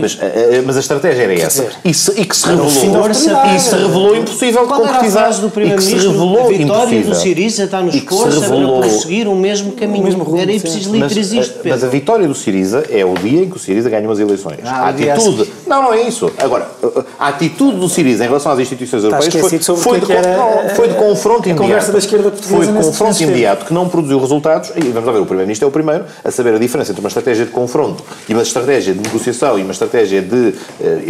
[0.00, 1.66] mas, eh, mas a estratégia era essa.
[1.84, 5.40] E, se, e que se revelou, e se revelou impossível de concretizar.
[5.40, 8.80] do e que se revelou a vitória do Siriza está no esforço revelou...
[8.80, 10.02] para prosseguir o mesmo caminho.
[10.02, 13.44] O mesmo rumo, era preciso literizar isto, Mas a vitória do Siriza é o dia
[13.44, 14.60] em que o Siriza ganhou as eleições.
[14.64, 15.50] Ah, a atitude...
[15.66, 16.30] Não, não é isso.
[16.38, 16.68] Agora,
[17.18, 20.88] a atitude do Siriza em relação às instituições europeias foi, foi, de, era, não, foi
[20.88, 21.62] de confronto imediato.
[21.62, 24.72] conversa da esquerda portuguesa Foi de confronto imediato que não produziu resultados.
[24.76, 27.08] E vamos lá ver, o Primeiro-Ministro é o primeiro a saber a diferença entre uma
[27.08, 30.54] estratégia de confronto e uma estratégia de negociação e uma estratégia de uh,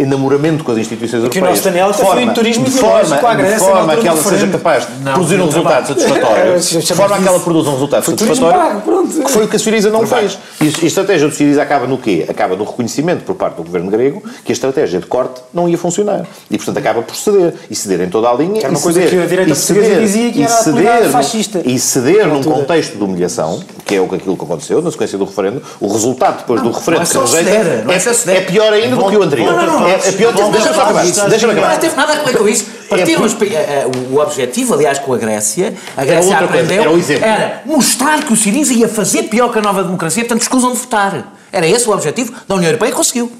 [0.01, 1.59] enamoramento com as instituições Porque europeias.
[1.59, 4.07] o nosso Daniel de forma, em turismo de forma, com a Grécia, de forma que
[4.07, 6.59] ela seja capaz de não, produzir um resultado satisfatório.
[6.59, 8.81] De forma que ela produza um resultado satisfatório.
[9.25, 10.37] Que foi o que a Siriza não fez.
[10.61, 12.25] E a estratégia do Siriza acaba no quê?
[12.27, 15.77] Acaba no reconhecimento por parte do governo grego que a estratégia de corte não ia
[15.77, 16.25] funcionar.
[16.49, 17.53] E, portanto, acaba por ceder.
[17.69, 18.59] E ceder em toda a linha.
[18.59, 21.61] Que era uma coisa ceder, que a direita portuguesa dizia que era ceder, fascista.
[21.65, 25.61] E ceder num contexto de humilhação, que é aquilo que aconteceu na sequência do referendo,
[25.79, 29.53] o resultado depois do referendo que rejeita é, é pior ainda do que o anterior.
[29.53, 29.87] Não, não, não.
[29.87, 30.33] É pior.
[30.33, 31.03] Deixa-me acabar.
[31.29, 31.73] Deixa-me acabar.
[31.73, 32.65] Não teve nada a ver com isso.
[32.89, 36.83] Partiram eh, eh, o objetivo, aliás, com a Grécia, a Grécia aprendeu,
[37.21, 40.77] era mostrar que o Siriza ia fazer pior que a nova democracia, portanto escusam de
[40.77, 41.33] votar.
[41.51, 43.31] Era esse o objetivo da União Europeia e conseguiu.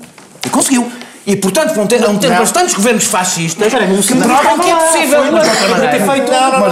[0.45, 0.91] E conseguiu.
[1.25, 2.37] E, portanto, vão ter, vão ter Não.
[2.39, 3.71] bastantes governos fascistas
[4.07, 5.23] que provam que é possível.
[5.23, 5.29] de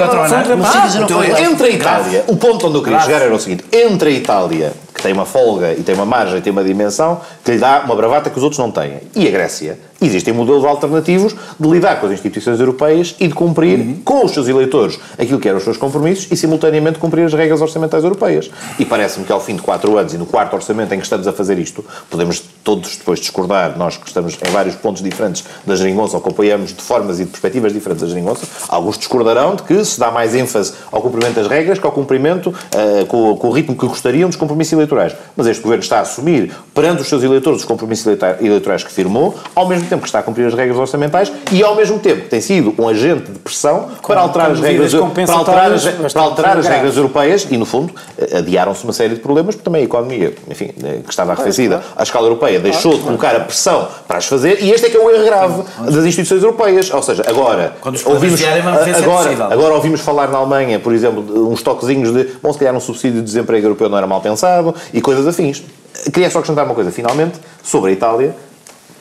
[0.03, 0.55] outra maneira.
[0.55, 0.65] não
[1.05, 1.23] então.
[1.51, 4.73] Entre a Itália, o ponto onde eu queria chegar era o seguinte: entre a Itália,
[4.93, 7.81] que tem uma folga e tem uma margem e tem uma dimensão, que lhe dá
[7.85, 11.99] uma bravata que os outros não têm, e a Grécia, existem modelos alternativos de lidar
[11.99, 15.63] com as instituições europeias e de cumprir com os seus eleitores aquilo que eram os
[15.63, 18.49] seus compromissos e simultaneamente cumprir as regras orçamentais europeias.
[18.79, 21.27] E parece-me que ao fim de quatro anos e no quarto orçamento em que estamos
[21.27, 25.75] a fazer isto, podemos todos depois discordar, nós que estamos em vários pontos diferentes da
[25.75, 29.63] geringonça ou que apoiamos de formas e de perspectivas diferentes da geringonça, alguns discordarão de
[29.63, 33.47] que se dá mais ênfase ao cumprimento das regras que ao cumprimento eh, com, com
[33.47, 35.13] o ritmo que gostariam dos compromissos eleitorais.
[35.35, 38.05] Mas este governo está a assumir perante os seus eleitores os compromissos
[38.39, 41.75] eleitorais que firmou, ao mesmo tempo que está a cumprir as regras orçamentais e ao
[41.75, 46.13] mesmo tempo tem sido um agente de pressão para alterar as regras, para alterar as,
[46.13, 49.65] para alterar as regras europeias e, no fundo, eh, adiaram-se uma série de problemas, porque
[49.65, 53.41] também a economia, enfim, eh, que estava arrefecida à escala europeia, deixou de colocar a
[53.41, 56.91] pressão para as fazer, e este é que é o erro grave das instituições europeias.
[56.91, 60.29] Ou seja, agora Quando os problemas vierem, vamos ver se é agora, agora ouvimos falar
[60.29, 63.67] na Alemanha, por exemplo, de uns toquezinhos de, bom, se calhar um subsídio de desemprego
[63.67, 65.63] europeu não era mal pensado, e coisas afins.
[66.13, 68.35] Queria só acrescentar uma coisa, finalmente, sobre a Itália.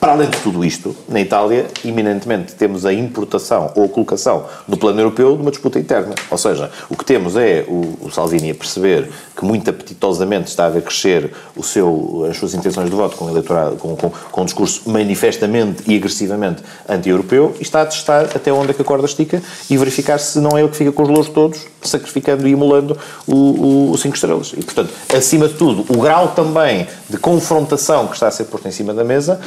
[0.01, 4.75] Para além de tudo isto, na Itália, eminentemente, temos a importação ou a colocação no
[4.75, 6.15] plano europeu de uma disputa interna.
[6.31, 10.65] Ou seja, o que temos é o, o Salvini a perceber que muito apetitosamente está
[10.65, 14.41] a ver crescer o seu, as suas intenções de voto com, eleitorado, com, com, com
[14.41, 18.85] um discurso manifestamente e agressivamente anti-europeu e está a testar até onde é que a
[18.85, 19.39] corda estica
[19.69, 22.97] e verificar se não é ele que fica com os louros todos, sacrificando e emulando
[23.27, 24.51] o, o, cinco estrelas.
[24.57, 28.67] E, portanto, acima de tudo, o grau também de confrontação que está a ser posto
[28.67, 29.39] em cima da mesa,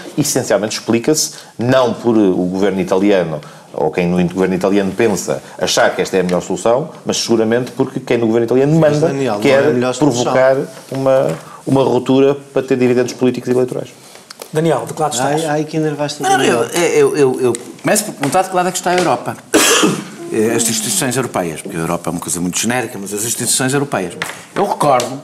[0.45, 3.41] essencialmente explica-se não por o governo italiano
[3.73, 7.73] ou quem no governo italiano pensa achar que esta é a melhor solução, mas seguramente
[7.73, 10.57] porque quem no governo italiano manda Daniel, não quer é provocar
[10.93, 11.29] uma,
[11.67, 13.89] uma ruptura para ter dividendos políticos e eleitorais.
[14.53, 15.43] Daniel, de que lado estás?
[15.43, 18.55] Ai, ai, que enervaste Não, não, eu, eu, eu, eu começo por perguntar de que
[18.55, 19.37] lado é que está a Europa.
[20.33, 23.73] Eh, As instituições europeias, porque a Europa é uma coisa muito genérica, mas as instituições
[23.73, 24.15] europeias.
[24.53, 25.23] Eu recordo,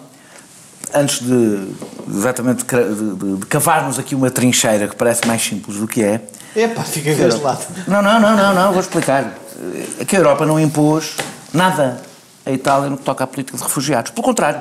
[0.95, 1.69] antes de
[2.09, 6.21] exatamente de- de- de cavarmos aqui uma trincheira que parece mais simples do que é.
[6.57, 7.65] Epá, fica deste lado.
[7.87, 9.35] Não, não, não, não, não, vou explicar.
[9.99, 11.15] É que a Europa não impôs
[11.53, 12.01] nada
[12.45, 14.11] à Itália no que toca à política de refugiados.
[14.11, 14.61] Pelo contrário,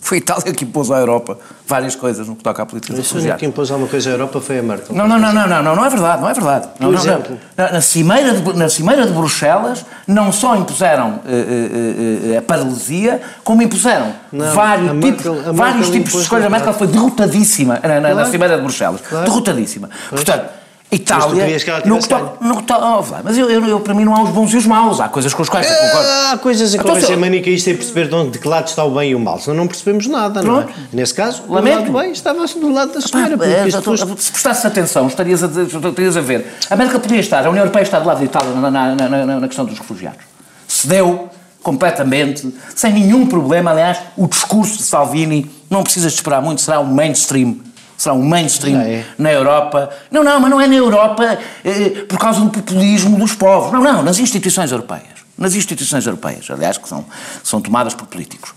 [0.00, 1.36] foi a Itália que impôs à Europa
[1.66, 3.40] várias coisas no que toca à política de único refugiados.
[3.40, 4.94] que impôs alguma coisa à Europa foi a Merkel.
[4.96, 6.68] Não, não, não, não, não, não, não é verdade, não é verdade.
[6.80, 7.12] Não, Por não, não.
[7.12, 7.38] exemplo?
[7.56, 12.42] Na, na cimeira de, na cimeira de Bruxelas não só impuseram eh, eh, eh, a
[12.42, 16.46] paralisia, como impuseram Não, vários a tipos, Merkel- a vários tipos de escolhas.
[16.46, 18.30] A Merkel foi derrotadíssima na, na- na Claro.
[18.30, 19.00] cimeira de Bruxelas.
[19.02, 19.24] Claro.
[19.26, 19.90] Derrotadíssima.
[20.08, 21.58] Portanto, Mas tu Itália.
[21.58, 23.92] que ela no que to- no que to- oh, Vlad, mas eu, eu, eu, para
[23.92, 25.00] mim não há os bons e os maus.
[25.00, 26.08] Há coisas com as quais eu concordo.
[26.32, 28.68] Há coisas em que Então, se- ser manicaísta e perceber de, onde, de que lado
[28.68, 30.62] está o bem e o mal, senão não percebemos nada, não é?
[30.62, 30.78] Pronto.
[30.92, 31.90] Nesse caso, Lamento.
[31.90, 35.42] o lado bem estava do lado da Pá, senhora, é, tu- se prestasses atenção, estarias
[35.44, 36.46] a, estarias a ver.
[36.70, 39.26] A América podia estar, a União Europeia está do lado da Itália na, na- na-
[39.40, 40.20] na- questão dos refugiados.
[40.66, 41.28] Cedeu
[41.62, 43.70] completamente, sem nenhum problema.
[43.72, 47.56] Aliás, o discurso de Salvini, não precisas esperar muito, será um mainstream.
[47.98, 49.04] Será um mainstream é?
[49.18, 49.90] na Europa.
[50.08, 53.72] Não, não, mas não é na Europa eh, por causa do populismo dos povos.
[53.72, 55.18] Não, não, nas instituições europeias.
[55.36, 57.04] Nas instituições europeias, aliás, que são,
[57.42, 58.54] são tomadas por políticos.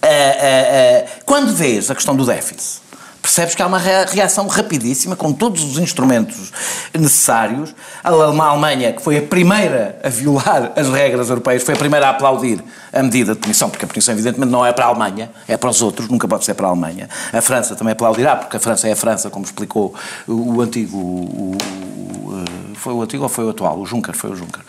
[0.00, 2.80] Ah, ah, ah, quando vês a questão do déficit,
[3.28, 6.50] percebes que há uma rea- reação rapidíssima com todos os instrumentos
[6.98, 7.74] necessários.
[8.02, 11.76] A Alema- a Alemanha, que foi a primeira a violar as regras europeias, foi a
[11.76, 14.88] primeira a aplaudir a medida de punição, porque a punição evidentemente não é para a
[14.88, 17.08] Alemanha, é para os outros, nunca pode ser para a Alemanha.
[17.32, 19.94] A França também aplaudirá, porque a França é a França, como explicou
[20.26, 20.96] o, o antigo...
[20.96, 23.78] o- o- eh, foi o antigo ou foi o atual?
[23.78, 24.62] O Juncker, foi o Juncker.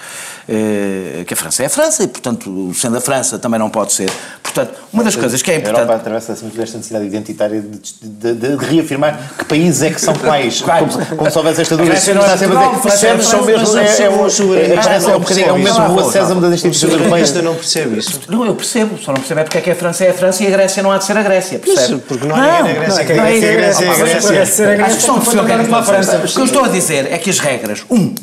[0.51, 3.93] Eh, que a França é a França e, portanto, sendo a França, também não pode
[3.93, 4.09] ser.
[4.41, 5.81] Portanto, uma das coisas que é A importante...
[5.81, 7.67] Europa atravessa acima de tudo esta necessidade identitária de,
[8.01, 10.61] de- de- de reafirmar que países é que são quais.
[10.65, 11.93] Como, como se houvesse esta dúvida.
[11.93, 13.67] A Grécia não é Está sempre a dizer, percebes, são França é mesmo.
[13.67, 17.33] França, É, é, o é, é mesmo rua sésamo das instituições europeias.
[17.43, 18.19] não percebe isso.
[18.27, 20.43] Não, eu percebo, só não percebo é porque é que a França é a França
[20.43, 22.01] e a Grécia não há de ser a Grécia, percebe?
[22.07, 23.87] Porque não há ninguém na Grécia não diga que a Grécia é a Grécia.
[23.87, 25.99] A Acho que Grécia, estão a perceber o que é que foi eu estou a
[25.99, 26.11] dizer.
[26.17, 26.25] França.
[26.25, 28.15] O que eu estou a dizer é que as regras, um,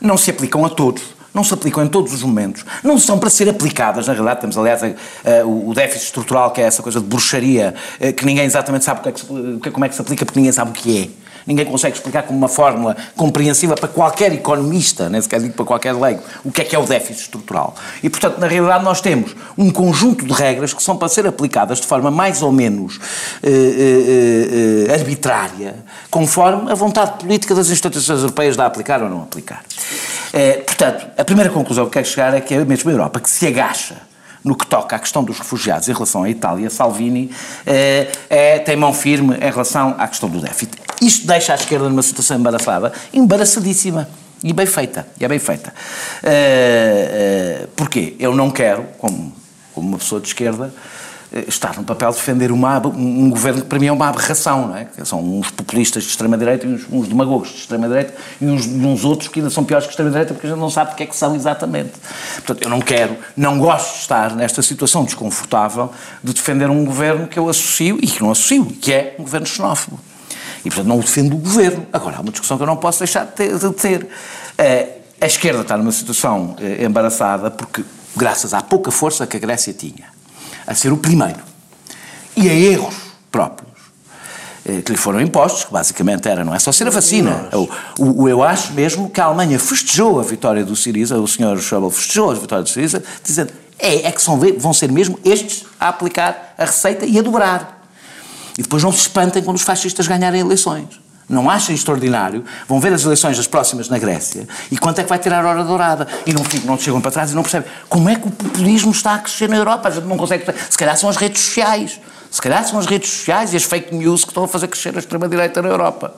[0.00, 1.02] não se aplicam a todos,
[1.34, 4.56] não se aplicam em todos os momentos, não são para ser aplicadas, na realidade temos
[4.58, 4.82] aliás
[5.44, 9.08] o déficit estrutural, que é essa coisa de bruxaria, eh, que ninguém exatamente sabe que
[9.08, 11.21] é que o que- como é que se aplica, porque ninguém sabe o que é.
[11.46, 15.92] Ninguém consegue explicar como uma fórmula compreensível para qualquer economista, nem sequer digo para qualquer
[15.94, 17.74] leigo, o que é que é o déficit estrutural.
[18.02, 21.80] E, portanto, na realidade nós temos um conjunto de regras que são para ser aplicadas
[21.80, 22.98] de forma mais ou menos
[23.42, 25.76] eh, eh, eh, arbitrária,
[26.10, 29.62] conforme a vontade política das instituições europeias de a aplicar ou não aplicar.
[30.32, 33.28] Eh, portanto, a primeira conclusão que quero chegar é que é mesmo a Europa que
[33.28, 33.96] se agacha
[34.44, 37.30] no que toca à questão dos refugiados em relação à Itália, Salvini
[37.66, 40.91] eh, é, tem mão firme em relação à questão do déficit.
[41.02, 44.08] Isto deixa a esquerda numa situação embaraçada, embaraçadíssima.
[44.44, 45.74] E bem feita, e é bem feita.
[46.22, 48.14] Eh, eh, porquê?
[48.20, 49.32] Eu não quero, como,
[49.74, 50.72] como uma pessoa de esquerda,
[51.32, 54.68] eh, estar no papel de defender uma, um governo que para mim é uma aberração,
[54.68, 54.84] não é?
[54.84, 59.04] Que são uns populistas de extrema-direita e uns, uns demagogos de extrema-direita e uns, uns
[59.04, 61.16] outros que ainda são piores que extrema-direita porque a gente não sabe porque é que
[61.16, 61.92] são exatamente.
[62.36, 65.90] Portanto, eu não quero, não gosto de estar nesta situação desconfortável
[66.22, 69.46] de defender um governo que eu associo e que não associo, que é um governo
[69.46, 70.11] xenófobo.
[70.64, 71.86] E, portanto, não defendo o governo.
[71.92, 73.58] Agora, há uma discussão que eu não posso deixar de ter.
[73.58, 74.04] De ter.
[74.04, 77.84] Uh, a esquerda está numa situação uh, embaraçada porque,
[78.16, 80.06] graças à pouca força que a Grécia tinha,
[80.66, 81.38] a ser o primeiro,
[82.36, 82.94] e a erros
[83.30, 83.70] próprios
[84.66, 87.48] uh, que lhe foram impostos, que basicamente era, não é só ser a vacina.
[87.52, 91.58] Eu, o, eu acho mesmo que a Alemanha festejou a vitória do Siriza, o senhor
[91.60, 95.64] Schäuble festejou a vitória do Siriza, dizendo é, é que são, vão ser mesmo estes
[95.78, 97.81] a aplicar a receita e a dobrar.
[98.58, 101.00] E depois não se espantem quando os fascistas ganharem eleições.
[101.28, 105.08] Não achem extraordinário, vão ver as eleições das próximas na Grécia e quanto é que
[105.08, 106.06] vai tirar a hora dourada.
[106.26, 109.14] E não, não chegam para trás e não percebem como é que o populismo está
[109.14, 109.88] a crescer na Europa.
[109.88, 110.44] A gente não consegue.
[110.68, 112.00] Se calhar são as redes sociais.
[112.30, 114.94] Se calhar são as redes sociais e as fake news que estão a fazer crescer
[114.94, 116.14] a extrema-direita na Europa.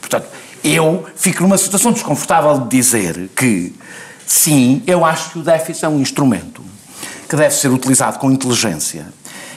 [0.00, 0.26] Portanto,
[0.64, 3.74] eu fico numa situação desconfortável de dizer que,
[4.26, 6.62] sim, eu acho que o déficit é um instrumento
[7.28, 9.06] que deve ser utilizado com inteligência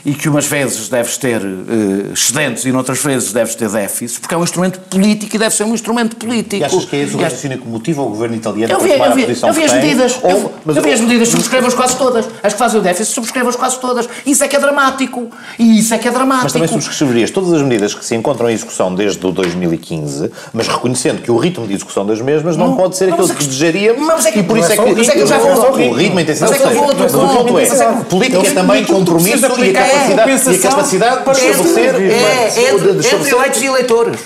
[0.05, 4.33] e que umas vezes deves ter uh, excedentes e noutras vezes deves ter déficits, porque
[4.35, 6.55] é um instrumento político e deve ser um instrumento político.
[6.61, 8.93] E achas que é esse o raciocínio que motiva o governo italiano eu vi, a
[8.95, 9.81] tomar eu vi, a posição eu vi as tem?
[9.81, 12.25] medidas, Ou- eu, mas- eu vi as medidas, subscrevo-as quase todas.
[12.43, 14.09] As que fazem o déficit, subscrevo-as quase todas.
[14.25, 15.29] Isso é que é dramático.
[15.57, 16.43] E isso é que é dramático.
[16.43, 20.67] Mas também subscreverias todas as medidas que se encontram em execução desde o 2015, mas
[20.67, 23.35] reconhecendo que o ritmo de execução das mesmas não, Não, pode ser aquele que é
[23.35, 25.37] que- desejaríamos mas é que- e por isso é que, mas é que eu já
[25.37, 26.17] vou é ao o ritmo.
[26.19, 28.83] a intensidade, Mas é que eu ou vou o ponto é, é política é também
[28.83, 31.95] compromisso e é capacidade, e a capacidade para estabelecer...
[31.95, 34.19] É, entre, entre eleitos e eleitores.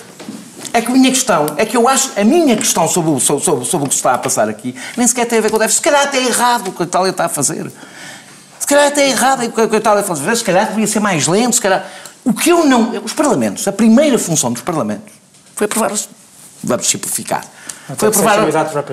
[0.74, 3.43] É que a minha questão, é que eu acho, a minha questão sobre o, sobre,
[3.43, 5.55] sobre, sobre o que se está a passar aqui, nem sequer tem a ver com
[5.55, 5.78] o déficit.
[5.78, 7.72] Se calhar até é errado o que a Itália está a fazer.
[8.59, 10.36] Se calhar até é errado o que a Itália está a fazer.
[10.36, 11.86] Se calhar devia ser mais lento, se calhar...
[12.26, 13.01] O que eu não...
[13.03, 15.13] Os parlamentos, a primeira função dos parlamentos
[15.55, 15.91] foi aprovar...
[15.91, 16.09] os-
[16.63, 17.45] Vamos simplificar.
[17.95, 18.39] Foi aprovar,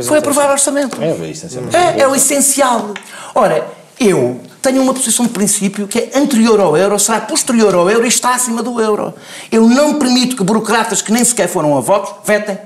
[0.06, 0.96] foi aprovar orçamento.
[1.02, 1.98] É, é.
[1.98, 2.94] É, é o essencial.
[3.34, 3.66] Ora,
[3.98, 8.04] eu tenho uma posição de princípio que é anterior ao euro, será posterior ao euro
[8.04, 9.14] e está acima do euro.
[9.52, 12.58] Eu não permito que burocratas que nem sequer foram a votos vetem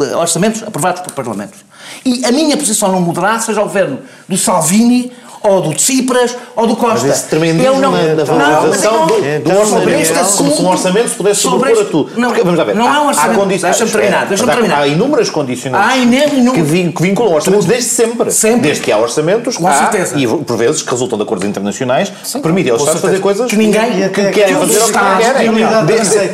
[0.00, 1.60] eh, orçamentos aprovados por parlamentos.
[2.04, 5.12] E a minha posição não mudará, seja o governo do Salvini
[5.44, 7.06] ou do Tsipras ou do Costa.
[7.06, 9.20] Mas esse tremendismo eu não, na, eu valorização não- do, do
[9.68, 12.10] sobre orçamento, como se um orçamento se pudesse sobre sobrepor a este- tudo.
[12.16, 13.38] Não, Porque, vamos lá ver, não é um há- há orçamento.
[13.40, 14.78] condições- Deixa-me terminar, há- terminar.
[14.80, 18.30] Há inúmeras condicionantes Há inúmeras- que, vin- que vinculam orçamentos desde sempre.
[18.30, 18.60] Sempre.
[18.62, 20.18] Desde que há orçamentos, Com há, certeza.
[20.18, 23.56] e por vezes que resultam de acordos internacionais que permitem aos Estados fazer coisas Que
[23.56, 24.98] ninguém- que até querem que fazer ou que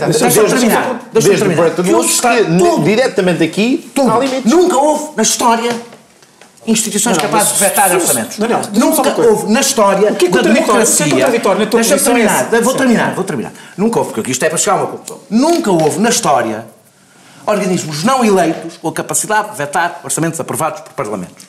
[0.06, 1.70] Deixa-me terminar, deixa-me Desde terminar.
[1.74, 2.20] Bretton Woods,
[2.84, 4.10] diretamente aqui Tudo.
[4.10, 4.20] há.
[4.44, 5.70] Nunca houve na história
[6.66, 8.38] instituições Não, não, capazes de vetar orçamentos.
[8.38, 10.40] Daniel, diz-me só Nunca houve na história O que é da?
[10.40, 11.06] O que é democracia.
[11.10, 12.60] contraditório na tua é terminar, esse.
[12.62, 13.52] vou terminar, vou terminar.
[13.76, 15.20] Nunca houve, porque isto é para chegar a uma conclusão.
[15.30, 16.66] Nunca houve na história
[17.46, 21.44] organismos não eleitos com a capacidade de vetar orçamentos aprovados por parlamentos.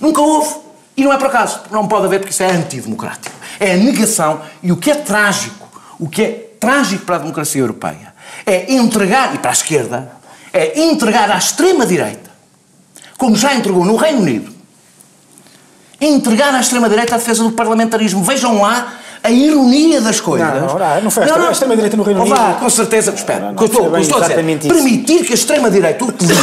[0.00, 0.64] Nunca houve.
[0.96, 1.60] E não é por acaso.
[1.70, 3.34] Não pode haver porque isso é antidemocrático.
[3.58, 4.40] É a negação.
[4.62, 8.14] E o que é trágico, o que é trágico para a democracia europeia,
[8.46, 10.12] é entregar, e para a esquerda,
[10.52, 12.30] é entregar à extrema-direita,
[13.18, 14.53] como já entregou no Reino Unido,
[16.00, 18.22] entregar à extrema-direita a defesa do parlamentarismo.
[18.22, 20.46] Vejam lá a ironia das coisas.
[20.48, 22.58] Não, não, não, não foi a extrema- a extrema-direita no Reino vá, Unido.
[22.60, 23.52] com certeza, espera.
[23.52, 26.42] Não, estou, estou a dizer, permitir que a extrema-direita utilize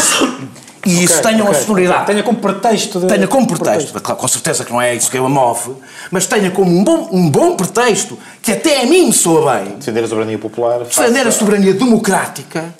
[0.85, 2.07] e isso tenha uma sonoridade.
[2.07, 2.99] Tenha como pretexto.
[3.01, 5.73] de- Tenha como pretexto, claro, com certeza que não é isso que eu a move,
[6.09, 9.75] mas tenha como um bom, um bom pretexto que até a mim me soa bem
[9.77, 10.79] Defender a soberania popular.
[10.79, 12.73] defender a soberania democrática,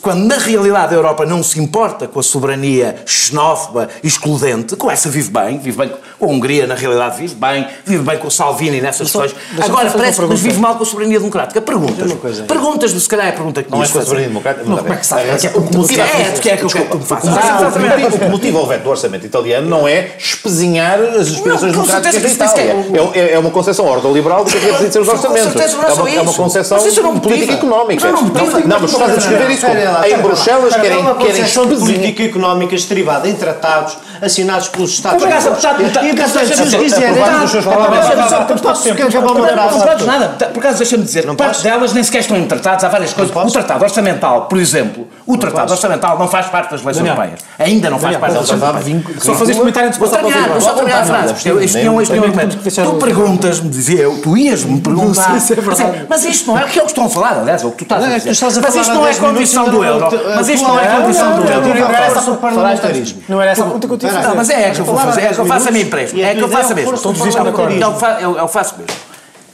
[0.00, 4.90] quando na realidade a Europa não se importa com a soberania xenófoba e excludente, com
[4.90, 8.28] essa vive bem, vive bem com a Hungria, na realidade vive bem, vive bem com
[8.28, 9.42] o Salvini nessas Só- questões.
[9.64, 10.40] Agora parece que pergunta.
[10.40, 11.60] vive mal com a soberania democrática.
[11.60, 12.12] Perguntas.
[12.46, 14.64] Perguntas, se calhar é a pergunta que Não é com a soberania democrática.
[14.68, 15.22] Não, como é que sabe?
[15.28, 17.30] é, É que é o que motiva- É, que é que eu quero que faças?
[17.30, 18.06] O que motiva- Exatamente.
[18.16, 22.22] o que motiva o veto do orçamento italiano não é espezinhar as aspirações com democráticas
[22.22, 22.86] da Itália.
[23.14, 25.54] É, é uma concepção ordoliberal do que é que ser os orçamentos.
[25.56, 28.10] é é, uma, é me política económica.
[28.10, 28.20] Mas
[28.66, 30.18] não mas estás a descrever isso lá, em lá.
[30.18, 35.22] Bruxelas Espera, querem, é uma querem de política económica derivada em tratados assinados pelos Estados
[35.22, 35.64] Obrigado, membros.
[35.64, 36.06] metade, metade.
[36.06, 37.10] E e portanto, se os quiserem.
[37.10, 38.60] Aprovaram os seus parlamentares.
[38.60, 40.28] Posso acabar uma Não podes nada.
[40.28, 43.34] Por acaso, deixa-me dizer, parte delas nem sequer estão em tratados, há várias coisas.
[43.34, 47.40] O tratado orçamental, por exemplo, o tratado orçamental não faz parte das leis europeias.
[47.58, 49.02] Ainda não faz parte das leis europeias.
[49.20, 51.64] Só fazer este comentário antes de passar para o só terminar a frase.
[51.64, 52.56] Isto tinha um um argumento.
[52.56, 55.36] deixar Tu perguntas-me, dizia eu, tu ias-me perguntar.
[55.36, 56.06] É verdade.
[56.08, 57.82] Mas isto não é o que eles estão a falar, aliás, é o que tu
[57.84, 58.60] estás a é dizer.
[58.62, 60.34] Mas isto não é 10 minutos condição e do euro.
[60.36, 61.68] Mas isto não é não- condição do euro.
[61.68, 63.22] não, era essa- parlamentarismo.
[63.28, 65.38] Não era essa a a Não, mas é, é que eu vou fazer, é que
[65.38, 66.16] eu faço a mim empresta.
[66.16, 66.96] E a É que eu faço a mesma.
[66.98, 68.94] Todos isto É o que eu faço mesmo.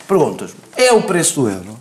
[0.07, 0.51] Perguntas.
[0.77, 1.76] É o preço do euro?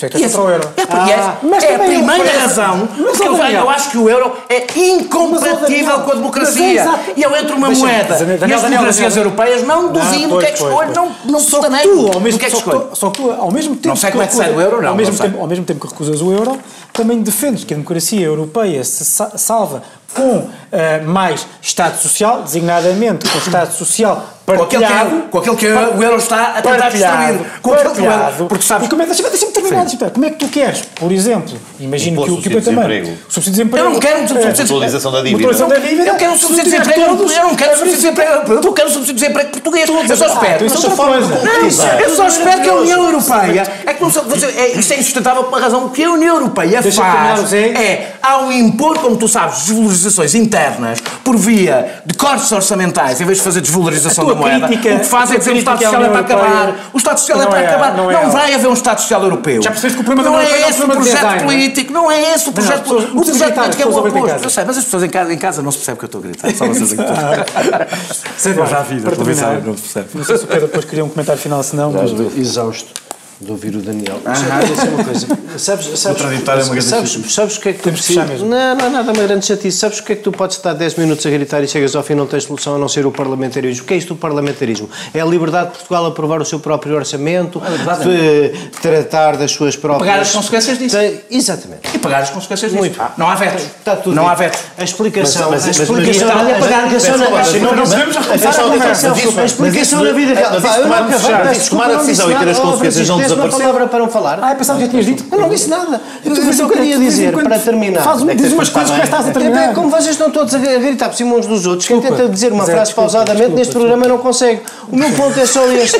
[0.00, 0.08] É.
[0.08, 0.68] Por isso é que é contra o euro.
[0.76, 3.60] É, porque é- mas é a também primeira parece- razão Mas, que eu, Daniel.
[3.62, 6.80] eu acho que o euro é incompatível com a é democracia.
[6.80, 6.98] exato.
[7.16, 10.50] E eu entro uma moeda Daniel, e as democracias europeias não duvido o que é
[10.52, 12.80] que escolho, não, não Só que tu, ao o mesmo, que é que escolho.
[12.80, 14.64] tu, só que tu, ao mesmo tempo Não sei que como é que sai recusas-
[14.68, 16.58] do euro, não, ao mesmo tempo, ao mesmo tempo que recusas o euro,
[16.92, 19.82] também defendes que a democracia europeia se sa- salva
[20.14, 25.22] com eh, mais Estado Social, designadamente com Estado Social Com aquele, que, partilhado.
[25.30, 27.60] com aquele que o euro está a tentar partilhado, destruir.
[27.62, 28.46] Com aquele que o euro- partilhado.
[28.46, 31.12] Porque sabes E como é, deixa-me deixa terminar, deixa como é que tu queres, por
[31.12, 33.04] exemplo, imagino que o que o também.
[33.04, 33.86] subsídio de Subsídio de desemprego.
[33.86, 34.72] Eu não quero um subsídio de desemprego.
[34.74, 35.36] Mutualização da dívida.
[35.38, 36.08] Mutualização da dívida.
[36.08, 38.60] Eu quero um subsídio de todos, eu não quero um é subsídio de desemprego europeu,
[38.64, 39.88] eu quero um subsídio de desemprego português.
[39.88, 40.66] Eu só espero.
[40.66, 41.44] isso é outra coisa.
[41.44, 43.62] Não, eu só espero que a União Europeia.
[43.86, 44.22] É que não sei,
[44.56, 45.86] é, isto é insustentável por uma razão.
[45.86, 49.68] O que a União Europeia eu faz é, ao impor, como tu sabes,
[49.98, 54.66] desvalorizações internas por via de cortes orçamentais, em vez de fazer desvalorização A da moeda,
[54.66, 56.74] crítica- o que faz a é dizer que o Estado Social é para acabar.
[56.92, 57.96] O Estado Social é não para é- acabar.
[57.96, 59.62] não Não, é vai haver um Estado Social europeu.
[59.62, 62.34] Já percebeste que o problema da não é é esse o projeto político, não é
[62.34, 63.18] esse o projeto político.
[63.18, 64.44] O projeto político é o oposto.
[64.44, 66.20] Eu sei, mas as pessoas em casa, em casa não se percebem que eu estou
[66.20, 66.54] a gritar.
[66.54, 66.96] Só vocês é.
[68.36, 70.08] Sei Eu já vi para televisão, não se percebe.
[70.14, 72.10] Não sei se o Pedro depois queria um comentário final, se não, mas...
[72.36, 73.07] Exausto
[73.40, 74.20] de ouvir o Daniel.
[74.24, 75.26] Uma coisa.
[75.56, 76.34] Sabes, é uma
[76.64, 78.40] grande sabes, sabes o que é que tu precisas?
[78.40, 79.78] Não, não é nada uma grande chatice.
[79.78, 82.02] Sabes o que é que tu podes estar 10 minutos a gritar e chegas ao
[82.02, 83.84] fim e não tens solução a não ser o parlamentarismo?
[83.84, 84.90] O que é isto do parlamentarismo?
[85.14, 87.62] É a liberdade de Portugal aprovar o seu próprio orçamento,
[88.02, 90.08] de tratar das suas próprias...
[90.08, 90.96] Pagar as consequências disso.
[91.30, 91.80] Exatamente.
[91.94, 92.80] E pagar as consequências disso.
[92.82, 93.00] Muito.
[93.16, 93.62] Não há vetos.
[93.64, 94.60] Está tudo não há vetos.
[94.76, 97.82] A explicação, Mas- mas- a explicação, mas- a mas- explicação, mas- na- mas- não, não,
[97.84, 100.52] podemos mas- a A explicação na vida real.
[100.60, 104.08] mas tomar a decisão- a e ter as consequências não Tens uma palavra para não
[104.08, 104.38] falar?
[104.42, 105.24] Ah, pensava que já tinhas dito.
[105.30, 106.00] Eu não disse nada.
[106.24, 108.02] Eu, o que- queria dizer, para terminar.
[108.02, 109.74] Faz, É diz umas coisas que está estás a É, é, terminar.
[109.74, 112.64] como vocês estão todos a gritar por cima uns dos outros, quem tenta dizer uma
[112.64, 114.62] frase pausadamente neste programa não consegue.
[114.90, 115.98] O meu ponto é só este.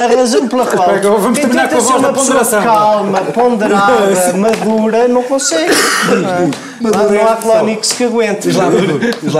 [0.00, 2.62] A razão pela qual vamos terminar com a voz da ponderação.
[2.62, 5.72] calma, ponderada, madura, não consegue.
[6.08, 6.96] Não é?
[6.96, 8.48] Lá não há clónix que aguente.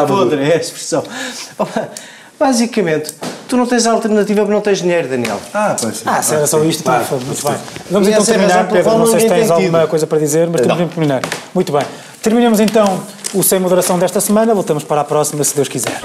[0.08, 1.02] Podre é a expressão.
[2.38, 3.12] Basicamente,
[3.48, 5.40] tu não tens alternativa porque não tens dinheiro, Daniel.
[5.54, 6.02] Ah, pois.
[6.04, 7.56] Ah, se era só isto, então, muito bem.
[7.90, 8.98] Vamos E então é terminar, Pedro.
[8.98, 11.22] Não sei se tens alguma coisa para dizer, mas temos de terminar.
[11.54, 11.82] Muito bem.
[12.22, 13.00] Terminamos então
[13.32, 14.54] o Sem Moderação desta semana.
[14.54, 16.00] Voltamos para a próxima, se Deus quiser.